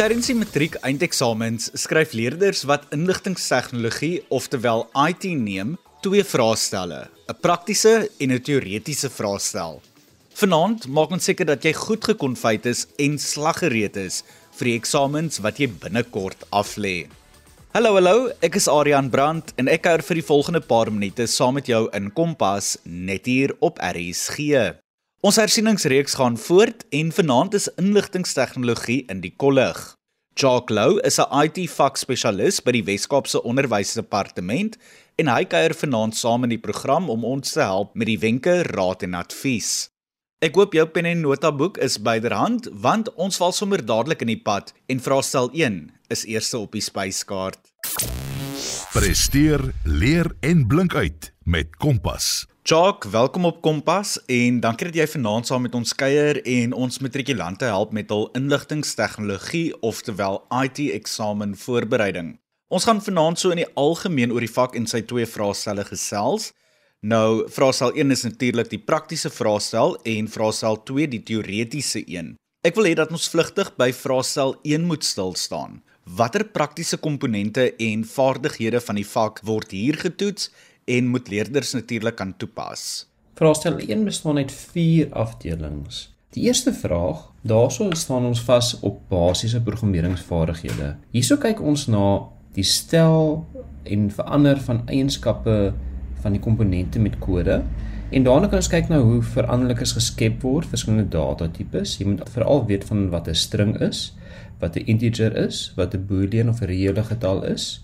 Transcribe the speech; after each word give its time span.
Tydens 0.00 0.30
die 0.30 0.32
matriek 0.32 0.78
eindeksamens 0.80 1.66
skryf 1.76 2.14
leerders 2.16 2.62
wat 2.64 2.86
inligtingstegnologie, 2.96 4.22
oftewel 4.32 4.86
IT 4.96 5.26
neem, 5.36 5.74
twee 6.00 6.24
vraestelle, 6.24 7.10
'n 7.28 7.36
praktiese 7.42 8.08
en 8.18 8.32
'n 8.32 8.40
teoretiese 8.40 9.10
vraestel. 9.10 9.82
Vanaand 10.40 10.88
maak 10.88 11.10
ons 11.10 11.24
seker 11.24 11.44
dat 11.44 11.62
jy 11.62 11.74
goed 11.74 12.02
gekonfyt 12.04 12.64
is 12.64 12.86
en 12.98 13.18
slaggereed 13.18 13.96
is 13.96 14.24
vir 14.56 14.64
die 14.64 14.78
eksamens 14.80 15.38
wat 15.38 15.60
jy 15.60 15.68
binnekort 15.68 16.48
aflê. 16.50 17.06
Hallo 17.74 17.92
hallo, 17.92 18.30
ek 18.40 18.56
is 18.56 18.68
Adrian 18.68 19.10
Brandt 19.10 19.52
en 19.58 19.68
ek 19.68 19.82
kuier 19.82 20.02
vir 20.02 20.14
die 20.14 20.28
volgende 20.32 20.60
paar 20.60 20.90
minute 20.90 21.26
saam 21.26 21.54
met 21.54 21.66
jou 21.66 21.90
in 21.92 22.10
Kompas 22.10 22.78
net 22.84 23.26
hier 23.26 23.54
op 23.60 23.78
RSG. 23.78 24.79
Ons 25.20 25.36
hersieningsreeks 25.36 26.14
gaan 26.16 26.38
voort 26.40 26.86
en 26.96 27.10
vanaand 27.12 27.52
is 27.58 27.66
inligtingstegnologie 27.76 29.02
in 29.12 29.18
die 29.20 29.34
kollig. 29.36 29.76
Jacques 30.32 30.72
Lou 30.72 30.96
is 31.04 31.18
'n 31.20 31.28
IT-vakspesialis 31.44 32.62
by 32.64 32.72
die 32.72 32.84
Wes-Kaapse 32.84 33.42
Onderwysdepartement 33.44 34.78
en 35.18 35.28
hy 35.28 35.44
kuier 35.44 35.74
vanaand 35.74 36.16
saam 36.16 36.44
in 36.44 36.56
die 36.56 36.64
program 36.66 37.10
om 37.10 37.24
ons 37.24 37.52
te 37.52 37.60
help 37.60 37.94
met 37.94 38.06
die 38.06 38.18
wenke, 38.18 38.62
raad 38.62 39.02
en 39.02 39.14
advies. 39.14 39.90
Ek 40.40 40.54
hoop 40.54 40.72
jou 40.72 40.86
pen 40.86 41.04
en 41.04 41.20
notaboek 41.20 41.76
is 41.76 41.98
byderhand 41.98 42.70
want 42.72 43.14
ons 43.16 43.36
val 43.36 43.52
sommer 43.52 43.84
dadelik 43.84 44.22
in 44.22 44.32
die 44.32 44.42
pad 44.42 44.72
en 44.88 45.00
vraestel 45.00 45.50
1 45.52 45.90
is 46.08 46.24
eerste 46.24 46.58
op 46.58 46.72
die 46.72 46.80
spyskaart. 46.80 47.60
Presteer, 48.92 49.74
leer 49.84 50.32
en 50.40 50.66
blink 50.66 50.94
uit 50.94 51.32
met 51.44 51.76
Kompas. 51.76 52.46
Jock, 52.70 53.04
welkom 53.04 53.44
op 53.44 53.56
Kompas 53.62 54.12
en 54.30 54.60
dankie 54.62 54.86
dat 54.86 54.94
jy 55.00 55.04
vanaand 55.10 55.48
saam 55.48 55.64
met 55.66 55.72
ons 55.74 55.90
kuier 55.98 56.38
en 56.46 56.74
ons 56.78 57.00
matrikulante 57.02 57.66
help 57.66 57.90
met 57.96 58.12
hul 58.14 58.28
inligtingstegnologie 58.38 59.72
oftewel 59.88 60.38
IT 60.54 60.78
eksamen 60.94 61.56
voorbereiding. 61.58 62.28
Ons 62.70 62.86
gaan 62.86 63.02
vanaand 63.02 63.42
so 63.42 63.50
in 63.50 63.64
die 63.64 63.66
algemeen 63.74 64.30
oor 64.30 64.46
die 64.46 64.52
vak 64.54 64.78
en 64.78 64.86
sy 64.86 65.02
twee 65.02 65.26
vraestelle 65.26 65.82
gesels. 65.88 66.52
Nou, 67.02 67.42
vraestel 67.50 67.96
1 67.98 68.14
is 68.14 68.22
natuurlik 68.28 68.70
die 68.70 68.82
praktiese 68.92 69.34
vraestel 69.34 69.98
en 70.06 70.30
vraestel 70.30 70.78
2 70.94 71.10
die 71.16 71.24
teoretiese 71.26 72.04
een. 72.06 72.36
Ek 72.62 72.78
wil 72.78 72.86
hê 72.86 72.94
dat 72.94 73.10
ons 73.10 73.26
vlugtig 73.34 73.74
by 73.82 73.90
vraestel 73.90 74.60
1 74.62 74.86
moet 74.86 75.02
stil 75.10 75.34
staan. 75.34 75.80
Watter 76.06 76.46
praktiese 76.46 77.02
komponente 77.02 77.72
en 77.82 78.06
vaardighede 78.06 78.78
van 78.86 79.02
die 79.02 79.06
vak 79.06 79.42
word 79.42 79.74
hier 79.74 79.98
getoets 79.98 80.52
en 80.84 81.06
moet 81.06 81.28
leerders 81.28 81.72
natuurlik 81.72 82.16
kan 82.16 82.36
toepas. 82.36 83.06
Vraestel 83.34 83.78
1 83.78 84.04
bestaan 84.04 84.36
uit 84.36 84.52
4 84.52 85.12
afdelings. 85.12 86.10
Die 86.30 86.42
eerste 86.42 86.72
vraag, 86.72 87.32
daarso 87.42 87.88
staan 87.90 88.24
ons 88.24 88.42
vas 88.46 88.74
op 88.80 89.00
basiese 89.08 89.62
programmeringsvaardighede. 89.66 90.92
Hierso 91.10 91.40
kyk 91.42 91.62
ons 91.62 91.86
na 91.90 92.28
die 92.54 92.66
stel 92.66 93.46
en 93.82 94.10
verander 94.14 94.60
van 94.62 94.82
eienskappe 94.86 95.56
van 96.22 96.36
die 96.36 96.42
komponente 96.42 97.00
met 97.02 97.18
kode. 97.18 97.62
En 98.10 98.26
daarna 98.26 98.50
kan 98.50 98.60
ons 98.60 98.70
kyk 98.70 98.90
na 98.90 99.00
hoe 99.00 99.22
veranderlikes 99.22 99.96
geskep 99.96 100.42
word, 100.46 100.68
verskillende 100.70 101.08
datatipes. 101.10 101.96
Jy 101.98 102.12
moet 102.12 102.30
veral 102.34 102.66
weet 102.68 102.84
van 102.84 103.08
wat 103.10 103.28
'n 103.28 103.34
string 103.34 103.76
is, 103.80 104.12
wat 104.58 104.76
'n 104.76 104.86
integer 104.86 105.36
is, 105.36 105.72
wat 105.76 105.94
'n 105.94 106.06
boolean 106.06 106.48
of 106.48 106.60
'n 106.60 106.66
reële 106.66 107.02
getal 107.02 107.44
is 107.44 107.80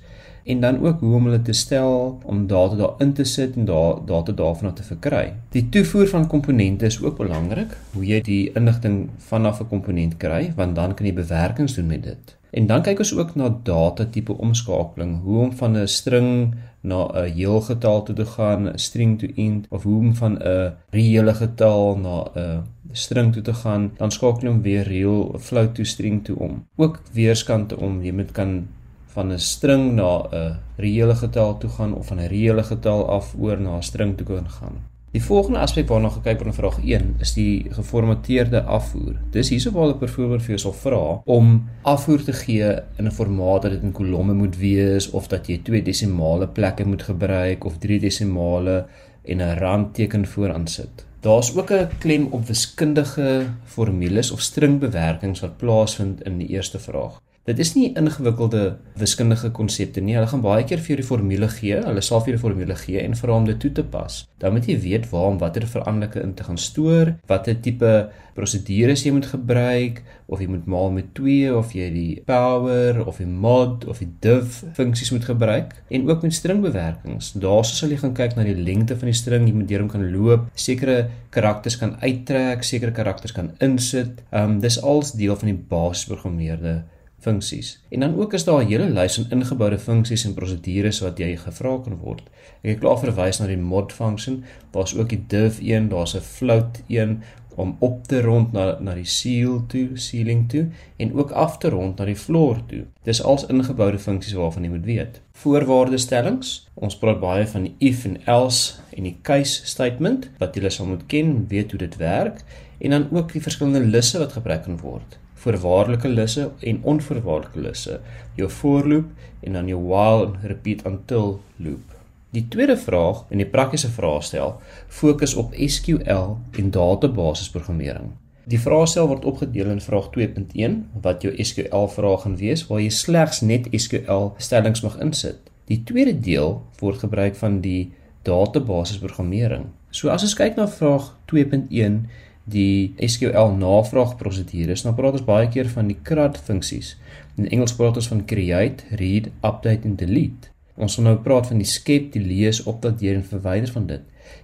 en 0.47 0.61
dan 0.61 0.79
ook 0.87 1.01
hoe 1.01 1.15
om 1.15 1.25
hulle 1.25 1.43
te 1.43 1.53
stel 1.53 2.19
om 2.25 2.47
data 2.47 2.77
daarin 2.77 3.13
te 3.13 3.25
sit 3.25 3.57
en 3.57 3.65
daar 3.65 4.05
data 4.07 4.33
daarvan 4.33 4.75
te 4.75 4.83
verkry. 4.83 5.33
Die 5.51 5.69
toevoer 5.69 6.09
van 6.09 6.27
komponente 6.27 6.87
is 6.87 7.03
ook 7.03 7.17
belangrik, 7.17 7.77
hoe 7.93 8.07
jy 8.07 8.21
die 8.21 8.53
inligting 8.55 9.09
vanaf 9.29 9.61
'n 9.61 9.69
komponent 9.69 10.17
kry, 10.17 10.53
want 10.57 10.75
dan 10.75 10.95
kan 10.95 11.07
jy 11.07 11.15
bewerkings 11.15 11.75
doen 11.75 11.87
met 11.87 12.03
dit. 12.03 12.37
En 12.51 12.67
dan 12.67 12.83
kyk 12.83 12.99
ons 12.99 13.15
ook 13.15 13.35
na 13.35 13.49
data 13.63 14.05
tipe 14.05 14.33
omskakeling, 14.33 15.23
hoe 15.23 15.39
om 15.39 15.53
van 15.53 15.77
'n 15.77 15.89
string 15.89 16.55
na 16.81 17.09
'n 17.13 17.33
heel 17.33 17.61
getal 17.61 18.03
toe 18.03 18.15
te 18.15 18.27
gaan, 18.27 18.73
string 18.79 19.19
to 19.19 19.27
int 19.35 19.67
of 19.69 19.83
hoe 19.83 19.99
om 19.99 20.15
van 20.15 20.39
'n 20.39 20.73
reële 20.91 21.35
getal 21.35 21.97
na 21.97 22.25
'n 22.35 22.63
string 22.93 23.33
toe 23.33 23.43
te 23.43 23.55
gaan, 23.55 23.93
dan 23.97 24.11
skakel 24.11 24.49
hom 24.49 24.63
weer 24.63 24.83
reël 24.83 25.35
float 25.39 25.75
to 25.75 25.85
string 25.85 26.25
toe 26.25 26.39
om. 26.39 26.65
Ook 26.77 27.01
weerskante 27.13 27.81
om 27.81 28.03
jy 28.03 28.13
moet 28.13 28.33
kan 28.33 28.69
van 29.17 29.33
'n 29.33 29.39
string 29.39 29.85
na 30.01 30.13
'n 30.33 30.59
reële 30.77 31.17
getal 31.23 31.59
toe 31.59 31.71
gaan 31.71 31.95
of 31.95 32.07
van 32.07 32.21
'n 32.21 32.29
reële 32.35 32.63
getal 32.63 33.09
af 33.09 33.35
oor 33.39 33.61
na 33.61 33.77
'n 33.77 33.89
string 33.91 34.17
toe 34.17 34.27
kan 34.27 34.51
gaan. 34.59 34.77
Die 35.17 35.23
volgende 35.25 35.59
aspek 35.59 35.89
waarna 35.89 36.09
gekyk 36.13 36.41
word 36.41 36.51
in 36.51 36.57
vraag 36.61 36.79
1 36.85 37.15
is 37.25 37.33
die 37.33 37.67
geformateerde 37.73 38.61
afvoer. 38.63 39.15
Dis 39.31 39.49
hierso 39.49 39.71
waar 39.73 39.95
ek 39.95 40.03
byvoorbeeld 40.03 40.43
vir 40.43 40.55
jou 40.55 40.59
sal 40.59 40.75
vra 40.83 41.05
om 41.25 41.47
afvoer 41.83 42.25
te 42.27 42.35
gee 42.43 42.69
in 42.99 43.07
'n 43.07 43.17
formaat 43.21 43.63
dat 43.63 43.73
dit 43.73 43.83
in 43.83 43.93
kolomme 43.93 44.35
moet 44.35 44.57
wees 44.57 45.11
of 45.11 45.29
dat 45.29 45.49
jy 45.49 45.59
twee 45.63 45.83
desimale 45.83 46.47
plekke 46.47 46.85
moet 46.85 47.03
gebruik 47.03 47.65
of 47.65 47.79
drie 47.79 48.01
desimale 48.01 48.87
en 49.25 49.39
'n 49.41 49.59
randteken 49.59 50.27
vooraan 50.27 50.67
sit. 50.67 51.07
Daar's 51.21 51.57
ook 51.57 51.71
'n 51.71 51.89
klem 51.99 52.27
op 52.31 52.47
wiskundige 52.47 53.47
formules 53.65 54.31
of 54.31 54.41
stringbewerkings 54.41 55.41
wat 55.41 55.57
plaasvind 55.57 56.23
in 56.23 56.39
die 56.39 56.49
eerste 56.49 56.79
vraag. 56.79 57.21
Dit 57.47 57.61
is 57.63 57.77
nie 57.77 57.93
ingewikkelde 57.95 58.61
wiskundige 58.99 59.53
konsepte 59.55 60.03
nie. 60.03 60.17
Hulle 60.17 60.27
gaan 60.27 60.43
baie 60.43 60.65
keer 60.67 60.81
vir 60.83 60.93
jou 60.93 60.97
die 60.99 61.07
formule 61.07 61.47
gee. 61.53 61.77
Hulle 61.79 62.03
sal 62.03 62.19
vir 62.25 62.33
jou 62.33 62.39
die 62.41 62.43
formule 62.43 62.75
gee 62.81 62.99
en 62.99 63.13
vra 63.15 63.37
om 63.39 63.45
dit 63.47 63.61
toe 63.63 63.71
te 63.77 63.85
pas. 63.87 64.17
Dan 64.43 64.57
moet 64.57 64.67
jy 64.67 64.75
weet 64.83 65.07
waar 65.13 65.29
om 65.31 65.39
watter 65.39 65.63
veranderlike 65.71 66.25
in 66.27 66.33
te 66.35 66.43
gaan 66.43 66.59
stoor, 66.59 67.13
watter 67.31 67.55
tipe 67.63 67.93
prosedures 68.35 69.05
jy 69.07 69.13
moet 69.15 69.29
gebruik 69.31 70.01
of 70.27 70.43
jy 70.43 70.49
moet 70.51 70.67
maal 70.67 70.91
met 70.97 71.13
2 71.15 71.53
of 71.55 71.71
jy 71.77 71.87
die 71.95 72.25
power 72.27 72.99
of 73.07 73.23
die 73.23 73.29
mod 73.31 73.87
of 73.87 74.03
die 74.03 74.11
div 74.27 74.59
funksies 74.77 75.15
moet 75.15 75.31
gebruik 75.31 75.71
en 75.87 76.11
ook 76.11 76.27
met 76.27 76.35
stringbewerkings. 76.35 77.31
Daarso 77.47 77.79
sal 77.79 77.95
jy 77.95 78.01
gaan 78.03 78.19
kyk 78.19 78.35
na 78.35 78.49
die 78.49 78.59
lengte 78.59 78.99
van 78.99 79.13
die 79.13 79.17
string, 79.17 79.47
jy 79.47 79.55
moet 79.55 79.71
deur 79.71 79.87
hom 79.87 79.93
kan 79.95 80.03
loop, 80.11 80.51
sekere 80.59 80.99
karakters 81.31 81.79
kan 81.79 81.95
uittrek, 82.03 82.67
sekere 82.67 82.91
karakters 82.91 83.39
kan 83.39 83.55
insit. 83.63 84.19
Ehm 84.33 84.59
um, 84.59 84.61
dis 84.67 84.83
als 84.83 85.15
deel 85.15 85.39
van 85.39 85.55
die 85.55 85.59
basisprogrammeerde 85.71 86.81
funksies. 87.27 87.77
En 87.89 88.01
dan 88.01 88.19
ook 88.21 88.33
is 88.33 88.45
daar 88.45 88.63
'n 88.63 88.69
hele 88.71 88.91
lys 88.91 89.15
van 89.15 89.31
ingeboude 89.39 89.79
funksies 89.79 90.25
en 90.25 90.35
prosedures 90.35 91.01
wat 91.01 91.19
jy 91.19 91.37
gevra 91.37 91.79
kan 91.85 91.99
word. 92.03 92.23
Ek 92.63 92.71
het 92.71 92.79
klaar 92.79 92.99
verwys 92.99 93.39
na 93.39 93.47
die 93.47 93.65
mod 93.73 93.93
function, 93.93 94.45
daar's 94.71 94.95
ook 94.95 95.09
die 95.09 95.25
div 95.27 95.59
een, 95.61 95.89
daar's 95.89 96.15
'n 96.15 96.21
float 96.21 96.83
een 96.89 97.23
om 97.57 97.77
op 97.79 98.07
te 98.07 98.21
rond 98.21 98.53
na 98.53 98.77
na 98.81 98.95
die 98.95 99.05
seal 99.05 99.65
toe, 99.67 99.89
ceiling 99.95 100.49
toe 100.49 100.67
en 100.97 101.15
ook 101.15 101.31
af 101.31 101.59
te 101.59 101.69
rond 101.69 101.99
na 101.99 102.05
die 102.05 102.17
floor 102.17 102.61
toe. 102.67 102.85
Dis 103.03 103.23
als 103.23 103.47
ingeboude 103.47 103.99
funksies 103.99 104.35
waarvan 104.35 104.63
jy 104.63 104.71
moet 104.71 104.85
weet. 104.85 105.21
Voorwaardestellings. 105.33 106.69
Ons 106.75 106.99
praat 106.99 107.21
baie 107.21 107.47
van 107.47 107.63
die 107.63 107.75
if 107.79 108.05
en 108.05 108.19
else 108.25 108.75
en 108.97 109.03
die 109.03 109.19
case 109.23 109.67
statement 109.67 110.31
wat 110.39 110.55
jy 110.55 110.69
sal 110.69 110.87
moet 110.87 111.07
ken, 111.07 111.47
weet 111.49 111.71
hoe 111.71 111.79
dit 111.79 111.97
werk 111.97 112.45
en 112.79 112.91
dan 112.91 113.09
ook 113.11 113.33
die 113.33 113.43
verskillende 113.43 113.87
lisse 113.87 114.19
wat 114.19 114.33
gebruik 114.33 114.63
kan 114.63 114.81
word 114.81 115.19
voorwaardelike 115.43 116.09
lisse 116.09 116.51
en 116.61 116.81
onvoorwaardelike 116.83 117.61
lisse, 117.61 118.01
jou 118.37 118.49
for 118.51 118.89
loop 118.89 119.09
en 119.41 119.53
dan 119.53 119.69
jou 119.71 119.81
while 119.85 120.27
en 120.27 120.39
repeat 120.43 120.85
until 120.89 121.41
loop. 121.57 121.97
Die 122.37 122.49
tweede 122.49 122.77
vraag 122.77 123.25
in 123.31 123.41
die 123.41 123.49
praktiese 123.49 123.89
vraestel 123.89 124.57
fokus 124.89 125.35
op 125.35 125.55
SQL 125.57 126.37
en 126.59 126.71
databasisprogrammering. 126.71 128.11
Die 128.47 128.61
vraestel 128.61 129.09
word 129.11 129.25
opgedeel 129.27 129.71
in 129.73 129.81
vraag 129.83 130.11
2.1 130.15 130.75
wat 131.03 131.25
jou 131.25 131.33
SQL 131.43 131.89
vraag 131.91 132.23
gaan 132.23 132.37
wees 132.39 132.67
waar 132.69 132.83
jy 132.83 132.91
slegs 132.95 133.41
net 133.43 133.67
SQL 133.75 134.29
stellings 134.39 134.85
mag 134.85 134.99
insit. 135.03 135.41
Die 135.67 135.81
tweede 135.83 136.15
deel 136.15 136.61
word 136.79 137.01
gebruik 137.03 137.35
van 137.41 137.59
die 137.65 137.93
databasisprogrammering. 138.27 139.71
So 139.91 140.13
as 140.13 140.23
ons 140.27 140.37
kyk 140.39 140.59
na 140.59 140.69
vraag 140.71 141.15
2.1 141.33 142.05
die 142.47 142.95
SQL 143.03 143.57
navraagprosedures. 143.59 144.85
Nou 144.87 144.95
praat 144.95 145.19
ons 145.19 145.27
baie 145.27 145.49
keer 145.51 145.69
van 145.73 145.91
die 145.91 145.99
CRUD 146.07 146.39
funksies. 146.47 146.95
In 147.37 147.49
Engels 147.51 147.75
praat 147.77 147.99
ons 147.99 148.09
van 148.13 148.23
create, 148.29 148.87
read, 149.01 149.31
update 149.43 149.89
en 149.89 149.97
delete. 149.99 150.53
Ons 150.77 150.99
gaan 150.99 151.09
nou 151.09 151.17
praat 151.25 151.49
van 151.51 151.59
die 151.59 151.69
skep, 151.69 152.13
die 152.15 152.23
lees, 152.23 152.63
opdateer 152.69 153.17
en 153.19 153.25
verwyder 153.27 153.73
van 153.73 153.89
dit. 153.91 154.03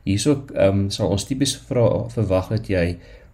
Hierso 0.09 0.39
ehm 0.55 0.87
um, 0.87 0.87
sal 0.91 1.13
ons 1.15 1.27
tipies 1.29 1.55
vra 1.69 1.85
verwag 2.15 2.49
dat 2.55 2.71
jy 2.71 2.87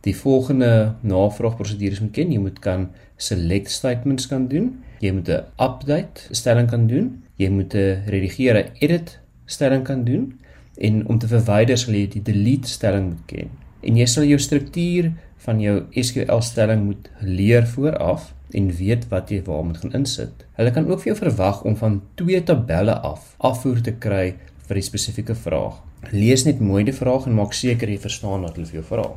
die 0.04 0.14
volgende 0.16 0.96
navraagprosedures 1.06 2.02
moet 2.04 2.14
ken. 2.16 2.32
Jy 2.32 2.42
moet 2.42 2.58
kan 2.64 2.88
select 3.16 3.70
statements 3.72 4.28
kan 4.30 4.48
doen. 4.52 4.74
Jy 5.00 5.12
moet 5.14 5.28
'n 5.28 5.46
update 5.56 6.28
stelling 6.34 6.68
kan 6.68 6.86
doen. 6.86 7.22
Jy 7.36 7.48
moet 7.48 7.74
'n 7.74 8.02
redigeer, 8.06 8.72
edit 8.80 9.18
stelling 9.46 9.84
kan 9.84 10.04
doen 10.04 10.38
en 10.78 11.06
om 11.06 11.18
te 11.18 11.28
verwyder 11.28 11.78
sal 11.78 11.94
jy 11.94 12.06
die 12.06 12.22
delete 12.22 12.68
stelling 12.68 13.08
moet 13.08 13.24
ken 13.26 13.67
en 13.82 13.96
jy 13.96 14.06
sal 14.06 14.24
jou 14.24 14.38
struktuur 14.38 15.12
van 15.44 15.60
jou 15.62 15.76
SQL 15.94 16.42
stelling 16.42 16.84
moet 16.84 17.10
leer 17.20 17.66
vooraf 17.66 18.32
en 18.56 18.70
weet 18.72 19.06
wat 19.12 19.30
jy 19.30 19.42
waar 19.46 19.64
moet 19.64 19.80
gaan 19.82 19.94
insit. 20.00 20.44
Hulle 20.56 20.72
kan 20.74 20.88
ook 20.88 21.02
vir 21.02 21.12
jou 21.12 21.18
verwag 21.20 21.62
om 21.68 21.76
van 21.76 22.00
twee 22.20 22.40
tabelle 22.42 22.96
af 23.04 23.34
afvoer 23.38 23.82
te 23.84 23.92
kry 23.92 24.34
vir 24.68 24.76
'n 24.76 24.82
spesifieke 24.82 25.34
vraag. 25.34 25.82
Lees 26.12 26.44
net 26.44 26.60
mooi 26.60 26.84
die 26.84 26.92
vraag 26.92 27.26
en 27.26 27.34
maak 27.34 27.52
seker 27.52 27.88
jy 27.88 27.98
verstaan 27.98 28.42
wat 28.42 28.56
hulle 28.56 28.66
vir 28.66 28.80
jou 28.80 28.84
vra. 28.84 29.10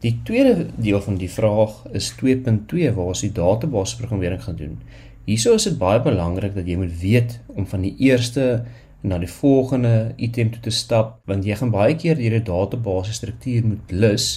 Die 0.00 0.20
tweede 0.24 0.66
deel 0.76 1.00
van 1.00 1.16
die 1.16 1.30
vraag 1.30 1.86
is 1.92 2.12
2.2 2.20 2.92
waar 2.94 3.06
ons 3.06 3.20
die 3.20 3.32
database 3.32 3.96
programmering 3.96 4.42
gaan 4.42 4.56
doen. 4.56 4.78
Hierso 5.24 5.54
is 5.54 5.64
dit 5.64 5.78
baie 5.78 6.00
belangrik 6.04 6.54
dat 6.54 6.66
jy 6.66 6.76
moet 6.76 7.00
weet 7.00 7.38
om 7.56 7.66
van 7.66 7.80
die 7.80 7.94
eerste 7.98 8.64
na 9.04 9.18
die 9.20 9.30
volgende 9.30 10.14
item 10.16 10.50
toe 10.54 10.62
te 10.64 10.72
stap 10.72 11.18
want 11.28 11.44
jy 11.44 11.56
gaan 11.60 11.72
baie 11.74 11.96
keer 12.00 12.16
hierdie 12.20 12.44
database 12.46 13.12
struktuur 13.12 13.66
moet 13.68 13.92
lus 13.92 14.28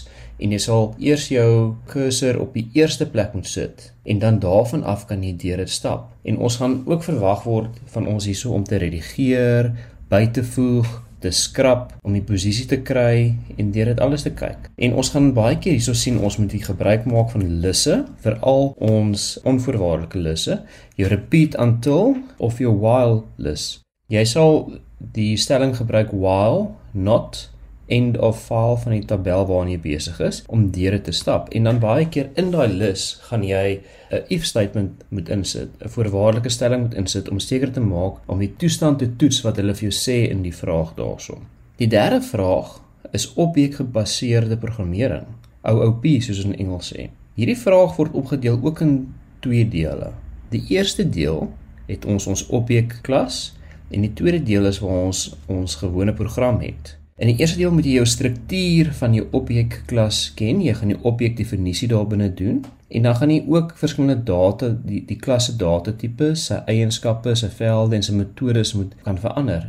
en 0.44 0.54
jy 0.54 0.60
sal 0.62 0.92
eers 1.02 1.30
jou 1.31 1.78
cursor 1.90 2.38
op 2.44 2.54
die 2.58 2.68
eerste 2.78 3.08
plek 3.10 3.34
moet 3.38 3.48
sit 3.50 3.92
en 4.06 4.19
dan 4.19 4.40
daarvan 4.44 4.84
af 4.84 5.08
kan 5.08 5.24
jy 5.24 5.34
deur 5.40 5.64
dit 5.64 5.72
stap. 5.72 6.12
En 6.24 6.38
ons 6.38 6.60
gaan 6.60 6.81
ook 6.86 7.04
verwag 7.04 7.44
word 7.48 7.81
van 7.96 8.08
ons 8.08 8.28
hierso 8.30 8.54
om 8.56 8.64
te 8.64 8.80
redigeer, 8.80 9.74
by 10.12 10.28
te 10.31 10.44
voeg, 10.44 10.88
te 11.20 11.31
skrap 11.34 11.96
om 12.06 12.13
die 12.13 12.24
posisie 12.24 12.68
te 12.70 12.80
kry 12.86 13.34
en 13.58 13.72
deur 13.74 13.92
dit 13.92 14.04
alles 14.04 14.28
te 14.28 14.34
kyk. 14.38 14.70
En 14.78 14.94
ons 15.00 15.10
gaan 15.16 15.31
baie 15.36 15.58
keer 15.58 15.75
hierso 15.75 15.98
sien 15.98 16.22
ons 16.22 16.38
moet 16.38 16.54
hier 16.54 16.70
gebruik 16.70 17.10
maak 17.10 17.34
van 17.34 17.48
lusse, 17.63 18.04
veral 18.24 18.72
ons 18.78 19.25
onvoorwaardelike 19.44 20.22
lusse, 20.22 20.62
jou 20.96 21.10
repeat 21.10 21.58
until 21.60 22.16
of 22.38 22.62
jou 22.62 22.75
while 22.78 23.24
lus. 23.42 23.87
Jy 24.07 24.24
sal 24.24 24.62
die 24.98 25.36
stelling 25.36 25.74
gebruik 25.75 26.13
while 26.15 26.69
not 26.94 27.50
end 27.88 28.18
of 28.18 28.39
file 28.39 28.77
van 28.80 28.94
die 28.95 29.06
tabel 29.07 29.44
waarna 29.50 29.74
jy 29.74 29.80
besig 29.83 30.19
is 30.24 30.42
om 30.51 30.69
deur 30.75 30.95
dit 30.95 31.04
te 31.07 31.15
stap 31.15 31.50
en 31.56 31.68
dan 31.68 31.81
baie 31.83 32.06
keer 32.12 32.30
in 32.39 32.54
daai 32.54 32.71
lus 32.71 33.06
gaan 33.27 33.44
jy 33.44 33.81
'n 34.12 34.24
if 34.30 34.45
statement 34.45 35.04
moet 35.09 35.30
insit, 35.30 35.69
'n 35.83 35.89
voorwaardelike 35.89 36.50
stelling 36.50 36.81
moet 36.81 36.94
insit 36.94 37.30
om 37.30 37.39
seker 37.39 37.71
te 37.71 37.80
maak 37.80 38.24
om 38.27 38.39
die 38.39 38.54
toestand 38.57 39.00
te 39.00 39.15
toets 39.15 39.42
wat 39.42 39.57
hulle 39.57 39.75
vir 39.75 39.89
jou 39.89 39.95
sê 39.95 40.30
in 40.31 40.42
die 40.42 40.56
vraag 40.56 40.95
daarso. 40.95 41.42
Die 41.77 41.88
derde 41.88 42.21
vraag 42.21 42.80
is 43.12 43.33
objekgebaseerde 43.33 44.57
programmering, 44.57 45.27
OOP 45.63 46.06
soos 46.19 46.45
in 46.45 46.56
Engels 46.56 46.94
sê. 46.94 47.10
Hierdie 47.36 47.57
vraag 47.57 47.95
word 47.98 48.13
opgedeel 48.13 48.60
ook 48.63 48.81
in 48.81 49.13
twee 49.39 49.68
dele. 49.68 50.13
Die 50.50 50.63
eerste 50.69 51.10
deel 51.10 51.51
het 51.88 52.06
ons 52.06 52.27
ons 52.27 52.48
objek 52.48 53.00
klas 53.01 53.56
en 53.89 54.06
die 54.06 54.13
tweede 54.13 54.44
deel 54.44 54.66
is 54.69 54.80
waar 54.84 55.07
ons 55.07 55.28
ons 55.51 55.75
gewone 55.81 56.13
program 56.13 56.60
het. 56.62 56.95
In 57.18 57.31
die 57.31 57.39
eerste 57.42 57.57
deel 57.57 57.72
moet 57.74 57.88
jy 57.88 57.95
jou 57.98 58.06
struktuur 58.06 58.92
van 59.00 59.16
jou 59.18 59.24
objek 59.39 59.80
klas 59.89 60.19
ken. 60.38 60.60
Jy 60.62 60.75
gaan 60.78 60.92
die 60.94 61.00
objek 61.01 61.38
definisie 61.39 61.89
daarbinne 61.89 62.30
doen 62.30 62.60
en 62.94 63.07
dan 63.07 63.16
gaan 63.18 63.31
jy 63.34 63.39
ook 63.50 63.74
verskillende 63.80 64.22
data 64.24 64.69
die 64.69 65.01
die 65.07 65.18
klasse 65.18 65.56
data 65.57 65.92
tipe, 65.98 66.36
sy 66.38 66.62
eienskappe, 66.69 67.34
sy 67.36 67.50
velde 67.50 67.98
en 67.98 68.06
sy 68.06 68.13
metodes 68.16 68.75
moet 68.78 68.94
kan 69.04 69.18
verander. 69.19 69.66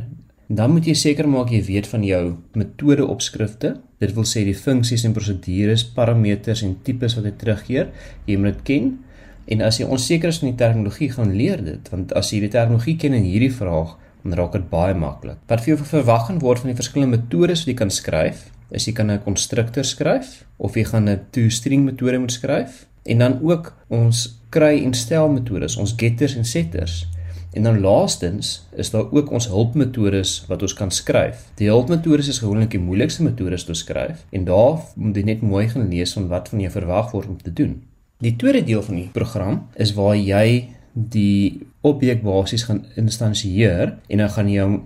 En 0.49 0.59
dan 0.61 0.71
moet 0.73 0.85
jy 0.87 0.93
seker 0.97 1.27
maak 1.29 1.49
jy 1.53 1.63
weet 1.65 1.89
van 1.89 2.05
jou 2.05 2.21
metode 2.57 3.05
opskrifte. 3.05 3.75
Dit 4.01 4.13
wil 4.17 4.25
sê 4.29 4.45
die 4.45 4.55
funksies 4.57 5.03
en 5.05 5.13
prosedures, 5.17 5.83
parameters 5.97 6.63
en 6.65 6.77
tipes 6.85 7.17
wat 7.17 7.27
hy 7.27 7.33
terugkeer. 7.37 7.89
Jy 8.29 8.37
moet 8.37 8.59
dit 8.59 8.63
ken. 8.69 8.91
En 9.49 9.65
as 9.65 9.81
jy 9.81 9.87
onseker 9.89 10.29
is 10.29 10.39
van 10.41 10.51
die 10.51 10.57
terminologie, 10.57 11.09
gaan 11.13 11.33
leer 11.33 11.61
dit, 11.65 11.89
want 11.89 12.13
as 12.17 12.29
jy 12.29 12.43
die 12.43 12.51
terminologie 12.53 12.95
ken 13.01 13.17
in 13.17 13.25
hierdie 13.25 13.53
vraag, 13.53 13.95
dan 14.23 14.33
raak 14.33 14.51
dit 14.51 14.69
baie 14.69 14.93
maklik. 14.93 15.37
Wat 15.47 15.63
vir 15.63 15.75
jou 15.75 15.85
verwag 15.85 16.31
word 16.41 16.59
van 16.59 16.71
die 16.71 16.79
verskillende 16.79 17.17
metodes 17.17 17.63
wat 17.63 17.67
jy 17.67 17.77
kan 17.79 17.93
skryf, 17.93 18.49
is 18.71 18.85
jy 18.85 18.93
kan 18.93 19.11
'n 19.11 19.23
konstruktor 19.23 19.83
skryf 19.83 20.45
of 20.57 20.75
jy 20.75 20.83
gaan 20.83 21.09
'n 21.09 21.25
toString 21.31 21.85
metode 21.85 22.19
moet 22.19 22.31
skryf 22.31 22.85
en 23.05 23.17
dan 23.17 23.39
ook 23.41 23.73
ons 23.87 24.39
kry 24.49 24.83
en 24.83 24.93
stel 24.93 25.29
metodes, 25.29 25.77
ons 25.77 25.93
getters 25.97 26.35
en 26.35 26.45
setters. 26.45 27.07
En 27.53 27.63
dan 27.63 27.79
laastens 27.79 28.67
is 28.75 28.89
daar 28.89 29.11
ook 29.11 29.31
ons 29.31 29.47
hulpmetodes 29.47 30.45
wat 30.47 30.61
ons 30.61 30.73
kan 30.73 30.91
skryf. 30.91 31.49
Die 31.55 31.67
hulpmetodes 31.67 32.27
is 32.27 32.39
gewoonlik 32.39 32.69
die 32.71 32.79
moeilikste 32.79 33.23
metodes 33.23 33.63
te 33.63 33.73
skryf 33.73 34.25
en 34.29 34.45
daar 34.45 34.77
moet 34.95 35.15
jy 35.15 35.23
net 35.23 35.41
mooi 35.41 35.67
gaan 35.69 35.89
lees 35.89 36.13
van 36.13 36.27
wat 36.27 36.49
van 36.49 36.59
jou 36.59 36.71
verwag 36.71 37.11
word 37.11 37.27
om 37.27 37.37
te 37.41 37.53
doen. 37.53 37.81
Die 38.19 38.35
tweede 38.35 38.63
deel 38.63 38.81
van 38.83 38.95
die 38.95 39.09
program 39.13 39.67
is 39.75 39.93
waar 39.93 40.15
jy 40.15 40.69
die 40.93 41.67
objek 41.81 42.23
basies 42.23 42.65
gaan 42.67 42.85
instansieer 42.99 43.97
en 44.07 44.23
dan 44.23 44.33
gaan 44.35 44.49
jy 44.49 44.63
hom 44.63 44.79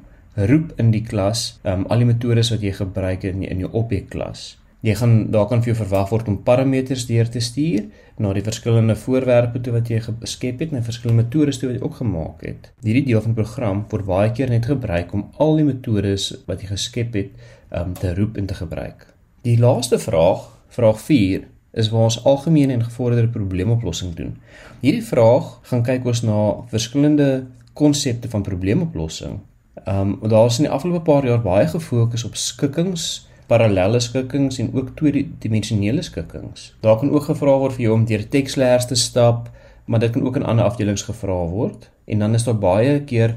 roep 0.49 0.73
in 0.81 0.89
die 0.93 1.03
klas, 1.05 1.59
um, 1.63 1.85
al 1.89 2.01
die 2.01 2.09
metodes 2.09 2.49
wat 2.53 2.63
jy 2.65 2.73
gebruik 2.73 3.25
in 3.29 3.43
in 3.45 3.61
jou 3.63 3.69
objek 3.71 4.09
klas. 4.13 4.53
Jy 4.83 4.97
gaan 4.99 5.13
daar 5.31 5.45
kan 5.47 5.61
vir 5.63 5.71
jou 5.71 5.77
verwag 5.79 6.09
word 6.11 6.27
om 6.27 6.41
parameters 6.43 7.05
deur 7.07 7.29
te 7.31 7.39
stuur 7.39 7.85
na 8.19 8.33
die 8.35 8.43
verskillende 8.43 8.97
voorwerpe 8.99 9.61
toe 9.63 9.77
wat 9.77 9.87
jy 9.87 10.01
geskep 10.03 10.59
het 10.59 10.73
en 10.73 10.83
verskillende 10.83 11.23
metodes 11.23 11.61
toe 11.61 11.69
wat 11.69 11.77
jy 11.77 11.85
ook 11.85 12.01
gemaak 12.01 12.43
het. 12.43 12.67
Hierdie 12.83 13.05
deel 13.07 13.23
van 13.23 13.31
die 13.31 13.39
program 13.39 13.85
word 13.93 14.09
baie 14.09 14.33
keer 14.35 14.51
net 14.51 14.67
gebruik 14.67 15.13
om 15.15 15.29
al 15.39 15.55
die 15.61 15.69
metodes 15.69 16.33
wat 16.49 16.65
jy 16.65 16.73
geskep 16.73 17.15
het 17.15 17.31
um, 17.71 17.95
te 17.95 18.11
roep 18.17 18.35
en 18.37 18.49
te 18.51 18.59
gebruik. 18.59 19.07
Die 19.47 19.55
laaste 19.59 20.01
vraag, 20.03 20.49
vraag 20.75 20.99
4, 20.99 21.47
is 21.73 21.89
waar 21.89 22.07
ons 22.09 22.19
algemene 22.23 22.73
en 22.73 22.83
gevorderde 22.83 23.27
probleemoplossing 23.33 24.13
doen. 24.15 24.35
Hierdie 24.79 25.05
vraag 25.05 25.59
gaan 25.69 25.83
kyk 25.83 26.05
ons 26.05 26.21
na 26.21 26.39
verskillende 26.69 27.29
konsepte 27.73 28.29
van 28.29 28.45
probleemoplossing. 28.45 29.39
Ehm 29.83 30.13
um, 30.23 30.29
daar 30.29 30.45
is 30.45 30.59
in 30.61 30.67
die 30.67 30.73
afgelope 30.73 31.03
paar 31.03 31.25
jaar 31.25 31.41
baie 31.41 31.67
gefokus 31.67 32.23
op 32.23 32.35
skikkings, 32.35 33.27
parallelle 33.47 33.99
skikkings 33.99 34.59
en 34.61 34.69
ook 34.73 34.93
tweedimensionele 34.95 36.01
skikkings. 36.01 36.75
Daar 36.81 36.97
kan 36.97 37.11
ook 37.11 37.23
gevra 37.23 37.57
word 37.57 37.73
vir 37.73 37.87
jou 37.87 37.95
om 37.95 38.05
deur 38.05 38.27
teksleers 38.29 38.85
te 38.87 38.95
stap, 38.95 39.49
maar 39.85 39.99
dit 39.99 40.11
kan 40.11 40.23
ook 40.23 40.35
in 40.35 40.45
ander 40.45 40.65
afdelings 40.65 41.03
gevra 41.09 41.39
word. 41.49 41.89
En 42.05 42.19
dan 42.19 42.33
is 42.33 42.43
daar 42.43 42.57
baie 42.57 43.01
keer 43.03 43.29
'n 43.29 43.35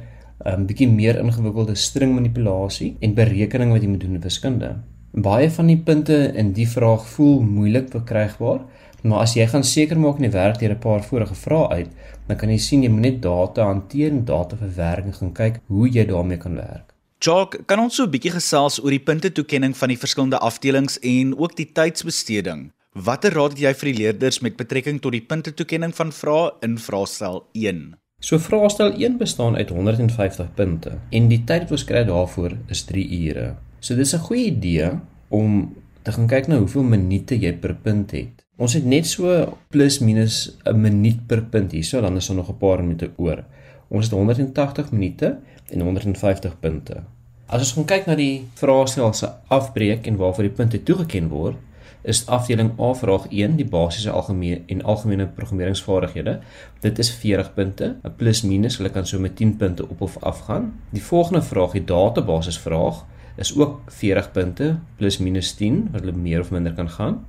um, 0.49 0.53
ehm, 0.53 0.67
bietjie 0.67 0.89
meer 0.89 1.19
ingewikkelde 1.19 1.75
stringmanipulasie 1.75 2.97
en 3.01 3.15
berekening 3.15 3.73
wat 3.73 3.83
jy 3.83 3.89
moet 3.89 4.01
doen 4.01 4.15
in 4.15 4.21
wiskunde. 4.21 4.77
Baie 5.13 5.51
van 5.51 5.67
die 5.67 5.79
punte 5.79 6.33
in 6.35 6.53
die 6.53 6.69
vraag 6.69 7.07
voel 7.09 7.41
moeilik 7.41 7.91
verkrygbaar, 7.91 8.61
maar 9.03 9.23
as 9.23 9.37
jy 9.37 9.47
gaan 9.47 9.65
seker 9.65 9.99
maak 9.99 10.19
in 10.19 10.27
die 10.29 10.35
werk 10.35 10.59
deur 10.59 10.75
'n 10.75 10.79
paar 10.79 11.03
vorige 11.03 11.35
vrae 11.35 11.69
uit, 11.69 11.91
dan 12.27 12.37
kan 12.37 12.51
jy 12.51 12.59
sien 12.59 12.83
jy 12.83 12.91
moet 12.91 13.01
net 13.01 13.23
data 13.23 13.65
hanteer 13.65 14.11
en 14.11 14.25
data 14.25 14.57
verwerking 14.57 15.15
gaan 15.15 15.33
kyk 15.33 15.61
hoe 15.67 15.89
jy 15.89 16.05
daarmee 16.07 16.39
kan 16.39 16.55
werk. 16.55 16.93
Jock, 17.21 17.57
kan 17.67 17.81
ons 17.81 17.97
so 17.97 18.05
'n 18.05 18.11
bietjie 18.11 18.33
gesels 18.33 18.79
oor 18.83 18.91
die 18.91 19.01
punte 19.01 19.33
toekenning 19.33 19.77
van 19.77 19.89
die 19.89 19.99
verskillende 19.99 20.39
afdelings 20.39 20.99
en 21.01 21.39
ook 21.39 21.57
die 21.57 21.73
tydsbesteding? 21.73 22.73
Watter 22.93 23.33
raad 23.33 23.51
het 23.51 23.61
jy 23.61 23.75
vir 23.75 23.93
die 23.93 23.99
leerders 24.03 24.41
met 24.41 24.57
betrekking 24.57 25.01
tot 25.01 25.13
die 25.13 25.21
punte 25.21 25.55
toekenning 25.55 25.95
van 25.95 26.13
vrae 26.13 26.51
in 26.63 26.79
vraestel 26.79 27.47
1? 27.53 27.95
So 28.21 28.39
vraestel 28.39 28.93
1 28.97 29.19
bestaan 29.19 29.57
uit 29.57 29.69
150 29.69 30.55
punte 30.55 30.99
en 31.11 31.29
die 31.29 31.43
tyd 31.45 31.63
wat 31.63 31.71
ons 31.71 31.85
kry 31.85 32.05
daarvoor 32.05 32.57
is 32.69 32.85
3 32.85 33.05
ure. 33.29 33.57
So 33.87 33.95
dis 33.95 34.15
'n 34.15 34.27
goeie 34.27 34.47
idee 34.51 34.89
om 35.29 35.75
te 36.03 36.13
gaan 36.13 36.27
kyk 36.27 36.47
na 36.49 36.57
hoeveel 36.59 36.83
minute 36.83 37.37
jy 37.39 37.53
per 37.53 37.75
punt 37.75 38.11
het. 38.11 38.43
Ons 38.59 38.73
het 38.75 38.85
net 38.85 39.07
so 39.07 39.59
plus 39.71 39.99
minus 40.01 40.57
'n 40.65 40.81
minuut 40.81 41.27
per 41.27 41.43
punt 41.43 41.73
hierso, 41.73 42.01
dan 42.01 42.17
is 42.17 42.27
daar 42.27 42.37
nog 42.37 42.51
'n 42.51 42.59
paar 42.59 42.83
minute 42.83 43.11
oor. 43.17 43.45
Ons 43.89 44.05
het 44.05 44.15
180 44.15 44.91
minute 44.91 45.39
en 45.71 45.81
150 45.81 46.61
punte. 46.61 47.03
As 47.47 47.61
ons 47.61 47.73
gaan 47.73 47.85
kyk 47.85 48.07
na 48.07 48.15
die 48.15 48.49
vraestel 48.55 49.13
se 49.13 49.29
afbreek 49.49 50.07
en 50.07 50.17
waarvoor 50.17 50.45
die 50.45 50.57
punte 50.57 50.83
toegeken 50.83 51.29
word, 51.29 51.57
is 52.03 52.27
afdeling 52.27 52.71
A 52.81 52.95
vraag 52.95 53.27
1 53.31 53.57
die 53.57 53.69
basiese 53.69 54.11
algemene 54.11 54.63
en 54.67 54.83
algemene 54.83 55.27
programmeringsvaardighede. 55.27 56.41
Dit 56.81 56.99
is 56.99 57.11
40 57.11 57.55
punte, 57.55 57.97
'n 58.05 58.13
plus 58.17 58.43
minus, 58.43 58.77
hulle 58.77 58.91
kan 58.91 59.07
so 59.07 59.19
met 59.19 59.37
10 59.37 59.57
punte 59.57 59.89
op 59.89 60.01
of 60.01 60.23
af 60.23 60.41
gaan. 60.41 60.73
Die 60.91 61.03
volgende 61.03 61.43
vraag, 61.43 61.73
die 61.73 61.85
database 61.85 62.61
vraag, 62.61 63.05
is 63.37 63.57
ook 63.57 63.81
40 63.87 64.31
punte 64.33 64.79
plus 64.97 65.19
minus 65.19 65.55
10 65.55 65.89
wat 65.93 66.01
hulle 66.05 66.17
meer 66.17 66.41
of 66.41 66.51
minder 66.51 66.73
kan 66.73 66.91
gaan. 66.91 67.25